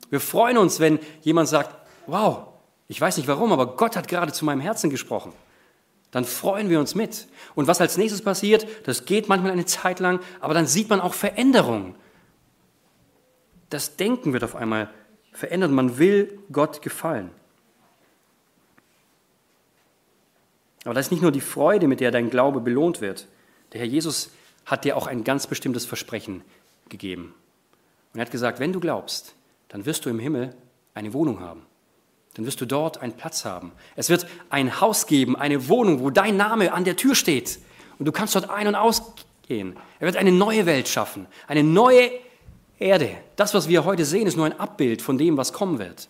Wir 0.09 0.19
freuen 0.19 0.57
uns, 0.57 0.81
wenn 0.81 0.99
jemand 1.21 1.47
sagt, 1.47 1.73
wow, 2.11 2.47
ich 2.87 2.99
weiß 2.99 3.17
nicht 3.17 3.27
warum, 3.27 3.51
aber 3.53 3.77
Gott 3.77 3.95
hat 3.95 4.07
gerade 4.07 4.33
zu 4.33 4.45
meinem 4.45 4.61
Herzen 4.61 4.89
gesprochen. 4.89 5.33
Dann 6.11 6.25
freuen 6.25 6.69
wir 6.69 6.79
uns 6.79 6.93
mit. 6.93 7.27
Und 7.55 7.67
was 7.67 7.79
als 7.79 7.97
nächstes 7.97 8.21
passiert, 8.21 8.67
das 8.85 9.05
geht 9.05 9.29
manchmal 9.29 9.53
eine 9.53 9.65
Zeit 9.65 9.99
lang, 9.99 10.19
aber 10.41 10.53
dann 10.53 10.67
sieht 10.67 10.89
man 10.89 10.99
auch 10.99 11.13
Veränderungen. 11.13 11.95
Das 13.69 13.95
Denken 13.95 14.33
wird 14.33 14.43
auf 14.43 14.55
einmal 14.55 14.89
verändert. 15.31 15.71
Man 15.71 15.97
will 15.97 16.37
Gott 16.51 16.81
gefallen. 16.81 17.31
Aber 20.83 20.93
das 20.93 21.07
ist 21.07 21.11
nicht 21.11 21.21
nur 21.21 21.31
die 21.31 21.39
Freude, 21.41 21.87
mit 21.87 22.01
der 22.01 22.11
dein 22.11 22.29
Glaube 22.29 22.59
belohnt 22.59 22.99
wird. 22.99 23.27
Der 23.71 23.79
Herr 23.79 23.87
Jesus 23.87 24.31
hat 24.65 24.83
dir 24.83 24.97
auch 24.97 25.07
ein 25.07 25.23
ganz 25.23 25.47
bestimmtes 25.47 25.85
Versprechen 25.85 26.41
gegeben. 26.89 27.33
Und 28.11 28.19
er 28.19 28.25
hat 28.25 28.31
gesagt, 28.31 28.59
wenn 28.59 28.73
du 28.73 28.81
glaubst, 28.81 29.35
dann 29.69 29.85
wirst 29.85 30.05
du 30.05 30.09
im 30.09 30.19
Himmel 30.19 30.53
eine 30.93 31.13
Wohnung 31.13 31.39
haben. 31.39 31.65
Dann 32.33 32.45
wirst 32.45 32.61
du 32.61 32.65
dort 32.65 32.99
einen 32.99 33.13
Platz 33.13 33.43
haben. 33.43 33.73
Es 33.95 34.09
wird 34.09 34.25
ein 34.49 34.79
Haus 34.79 35.05
geben, 35.05 35.35
eine 35.35 35.67
Wohnung, 35.67 35.99
wo 35.99 36.09
dein 36.09 36.37
Name 36.37 36.71
an 36.73 36.85
der 36.85 36.95
Tür 36.95 37.15
steht. 37.15 37.59
Und 37.99 38.05
du 38.05 38.11
kannst 38.11 38.35
dort 38.35 38.49
ein- 38.49 38.67
und 38.67 38.75
ausgehen. 38.75 39.75
Er 39.99 40.05
wird 40.05 40.15
eine 40.15 40.31
neue 40.31 40.65
Welt 40.65 40.87
schaffen, 40.87 41.27
eine 41.47 41.63
neue 41.63 42.09
Erde. 42.79 43.17
Das, 43.35 43.53
was 43.53 43.67
wir 43.67 43.85
heute 43.85 44.05
sehen, 44.05 44.27
ist 44.27 44.37
nur 44.37 44.45
ein 44.45 44.59
Abbild 44.59 45.01
von 45.01 45.17
dem, 45.17 45.37
was 45.37 45.53
kommen 45.53 45.77
wird. 45.77 46.07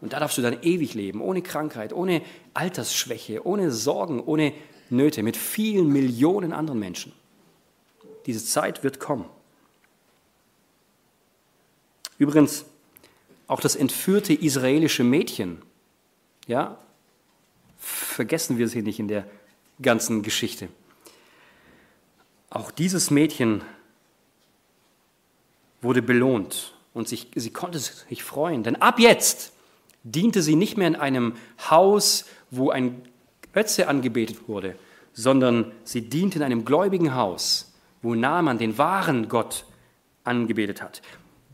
Und 0.00 0.12
da 0.12 0.20
darfst 0.20 0.38
du 0.38 0.42
dann 0.42 0.62
ewig 0.62 0.94
leben, 0.94 1.20
ohne 1.20 1.42
Krankheit, 1.42 1.92
ohne 1.92 2.22
Altersschwäche, 2.54 3.44
ohne 3.44 3.72
Sorgen, 3.72 4.20
ohne 4.20 4.52
Nöte, 4.90 5.22
mit 5.22 5.36
vielen 5.36 5.88
Millionen 5.88 6.52
anderen 6.52 6.78
Menschen. 6.78 7.12
Diese 8.26 8.44
Zeit 8.44 8.84
wird 8.84 9.00
kommen. 9.00 9.24
Übrigens, 12.18 12.64
auch 13.48 13.60
das 13.60 13.74
entführte 13.74 14.34
israelische 14.34 15.02
Mädchen, 15.02 15.62
ja, 16.46 16.78
vergessen 17.78 18.58
wir 18.58 18.66
es 18.66 18.72
hier 18.72 18.82
nicht 18.82 19.00
in 19.00 19.08
der 19.08 19.24
ganzen 19.80 20.22
Geschichte. 20.22 20.68
Auch 22.50 22.70
dieses 22.70 23.10
Mädchen 23.10 23.62
wurde 25.80 26.02
belohnt 26.02 26.74
und 26.94 27.08
sich, 27.08 27.28
sie 27.34 27.50
konnte 27.50 27.78
sich 27.78 28.22
freuen, 28.22 28.62
denn 28.62 28.76
ab 28.76 28.98
jetzt 28.98 29.52
diente 30.02 30.42
sie 30.42 30.56
nicht 30.56 30.76
mehr 30.76 30.88
in 30.88 30.96
einem 30.96 31.34
Haus, 31.70 32.24
wo 32.50 32.70
ein 32.70 33.02
Ötze 33.54 33.88
angebetet 33.88 34.48
wurde, 34.48 34.76
sondern 35.12 35.72
sie 35.84 36.02
diente 36.02 36.38
in 36.38 36.44
einem 36.44 36.64
gläubigen 36.64 37.14
Haus, 37.14 37.72
wo 38.02 38.14
Naaman 38.14 38.58
den 38.58 38.78
wahren 38.78 39.28
Gott 39.28 39.64
angebetet 40.24 40.82
hat. 40.82 41.02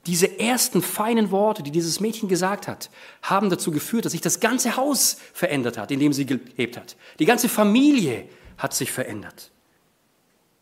Diese 0.06 0.38
ersten 0.38 0.82
feinen 0.82 1.30
Worte, 1.30 1.62
die 1.62 1.70
dieses 1.70 2.00
Mädchen 2.00 2.28
gesagt 2.28 2.68
hat, 2.68 2.90
haben 3.22 3.48
dazu 3.48 3.70
geführt, 3.70 4.04
dass 4.04 4.12
sich 4.12 4.20
das 4.20 4.40
ganze 4.40 4.76
Haus 4.76 5.16
verändert 5.32 5.78
hat, 5.78 5.90
in 5.90 6.00
dem 6.00 6.12
sie 6.12 6.26
gelebt 6.26 6.76
hat. 6.76 6.96
Die 7.18 7.24
ganze 7.24 7.48
Familie 7.48 8.28
hat 8.58 8.74
sich 8.74 8.92
verändert. 8.92 9.50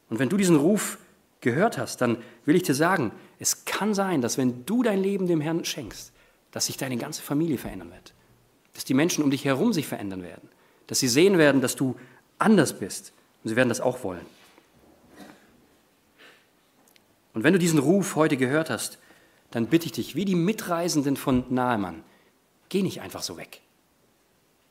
Und 0.09 0.18
wenn 0.18 0.28
du 0.28 0.36
diesen 0.36 0.57
Ruf 0.57 0.99
gehört 1.40 1.76
hast, 1.76 2.01
dann 2.01 2.18
will 2.45 2.55
ich 2.55 2.62
dir 2.62 2.74
sagen, 2.74 3.11
es 3.38 3.64
kann 3.64 3.95
sein, 3.95 4.20
dass 4.20 4.38
wenn 4.38 4.64
du 4.64 4.82
dein 4.82 5.03
Leben 5.03 5.26
dem 5.26 5.40
Herrn 5.40 5.64
schenkst, 5.64 6.12
dass 6.53 6.66
sich 6.66 6.76
deine 6.76 6.97
ganze 6.97 7.22
Familie 7.22 7.59
verändern 7.59 7.90
wird. 7.90 8.14
Dass 8.74 8.84
die 8.84 8.95
Menschen 8.95 9.24
um 9.24 9.30
dich 9.30 9.45
herum 9.45 9.72
sich 9.72 9.88
verändern 9.88 10.22
werden. 10.22 10.49
Dass 10.86 11.01
sie 11.01 11.09
sehen 11.09 11.38
werden, 11.38 11.61
dass 11.61 11.74
du 11.74 11.97
anders 12.38 12.78
bist. 12.78 13.12
Und 13.43 13.51
sie 13.51 13.57
werden 13.57 13.68
das 13.68 13.80
auch 13.80 14.05
wollen. 14.05 14.24
Und 17.34 17.45
wenn 17.45 17.55
du 17.55 17.59
diesen 17.59 17.78
Ruf 17.78 18.14
heute 18.14 18.36
gehört 18.36 18.70
hast, 18.70 18.99
dann 19.53 19.68
bitte 19.68 19.86
ich 19.86 19.92
dich, 19.92 20.16
wie 20.16 20.24
die 20.24 20.34
Mitreisenden 20.34 21.16
von 21.16 21.44
Nahemann, 21.50 22.03
geh 22.68 22.82
nicht 22.82 23.00
einfach 23.00 23.22
so 23.22 23.36
weg. 23.36 23.61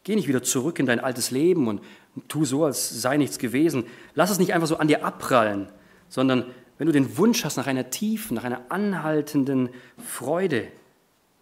Geh 0.03 0.15
nicht 0.15 0.27
wieder 0.27 0.43
zurück 0.43 0.79
in 0.79 0.87
dein 0.87 0.99
altes 0.99 1.31
Leben 1.31 1.67
und 1.67 1.81
tu 2.27 2.43
so, 2.43 2.65
als 2.65 2.89
sei 2.89 3.17
nichts 3.17 3.37
gewesen. 3.37 3.85
Lass 4.15 4.31
es 4.31 4.39
nicht 4.39 4.53
einfach 4.53 4.67
so 4.67 4.77
an 4.77 4.87
dir 4.87 5.05
abprallen, 5.05 5.69
sondern 6.09 6.45
wenn 6.79 6.87
du 6.87 6.93
den 6.93 7.17
Wunsch 7.17 7.45
hast 7.45 7.57
nach 7.57 7.67
einer 7.67 7.91
tiefen, 7.91 8.35
nach 8.35 8.43
einer 8.43 8.61
anhaltenden 8.69 9.69
Freude, 10.03 10.67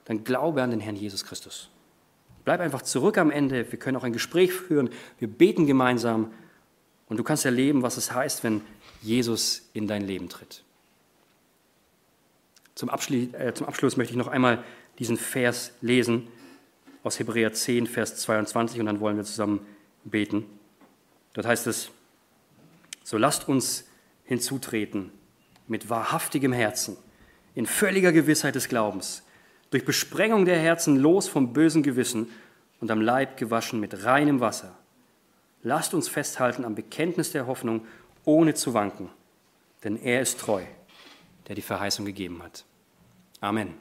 dann 0.03 0.25
glaube 0.25 0.61
an 0.61 0.71
den 0.71 0.81
Herrn 0.81 0.97
Jesus 0.97 1.23
Christus. 1.23 1.69
Bleib 2.43 2.59
einfach 2.59 2.81
zurück 2.81 3.17
am 3.17 3.31
Ende. 3.31 3.71
Wir 3.71 3.79
können 3.79 3.95
auch 3.95 4.03
ein 4.03 4.11
Gespräch 4.11 4.51
führen. 4.51 4.89
Wir 5.17 5.29
beten 5.29 5.65
gemeinsam. 5.65 6.33
Und 7.07 7.17
du 7.17 7.23
kannst 7.23 7.45
erleben, 7.45 7.83
was 7.83 7.95
es 7.95 8.11
heißt, 8.11 8.43
wenn 8.43 8.61
Jesus 9.01 9.69
in 9.73 9.87
dein 9.87 10.05
Leben 10.05 10.27
tritt. 10.27 10.63
Zum 12.79 12.89
Abschluss, 12.89 13.33
äh, 13.33 13.53
zum 13.53 13.67
Abschluss 13.67 13.97
möchte 13.97 14.13
ich 14.13 14.17
noch 14.17 14.29
einmal 14.29 14.63
diesen 14.99 15.17
Vers 15.17 15.73
lesen 15.81 16.29
aus 17.03 17.19
Hebräer 17.19 17.51
10, 17.51 17.87
Vers 17.87 18.15
22 18.15 18.79
und 18.79 18.85
dann 18.85 19.01
wollen 19.01 19.17
wir 19.17 19.25
zusammen 19.25 19.59
beten. 20.05 20.45
Dort 21.33 21.45
heißt 21.45 21.67
es, 21.67 21.91
so 23.03 23.17
lasst 23.17 23.49
uns 23.49 23.83
hinzutreten 24.23 25.11
mit 25.67 25.89
wahrhaftigem 25.89 26.53
Herzen, 26.53 26.95
in 27.53 27.65
völliger 27.65 28.13
Gewissheit 28.13 28.55
des 28.55 28.69
Glaubens, 28.69 29.23
durch 29.71 29.83
Besprengung 29.83 30.45
der 30.45 30.57
Herzen 30.57 30.95
los 30.95 31.27
vom 31.27 31.51
bösen 31.51 31.83
Gewissen 31.83 32.29
und 32.79 32.91
am 32.91 33.01
Leib 33.01 33.35
gewaschen 33.35 33.81
mit 33.81 34.05
reinem 34.05 34.39
Wasser. 34.39 34.73
Lasst 35.63 35.93
uns 35.93 36.07
festhalten 36.07 36.63
am 36.63 36.75
Bekenntnis 36.75 37.33
der 37.33 37.45
Hoffnung, 37.45 37.85
ohne 38.23 38.53
zu 38.53 38.73
wanken, 38.73 39.09
denn 39.83 40.01
er 40.01 40.21
ist 40.21 40.39
treu, 40.39 40.63
der 41.49 41.55
die 41.55 41.61
Verheißung 41.61 42.05
gegeben 42.05 42.41
hat. 42.41 42.63
Amen. 43.41 43.75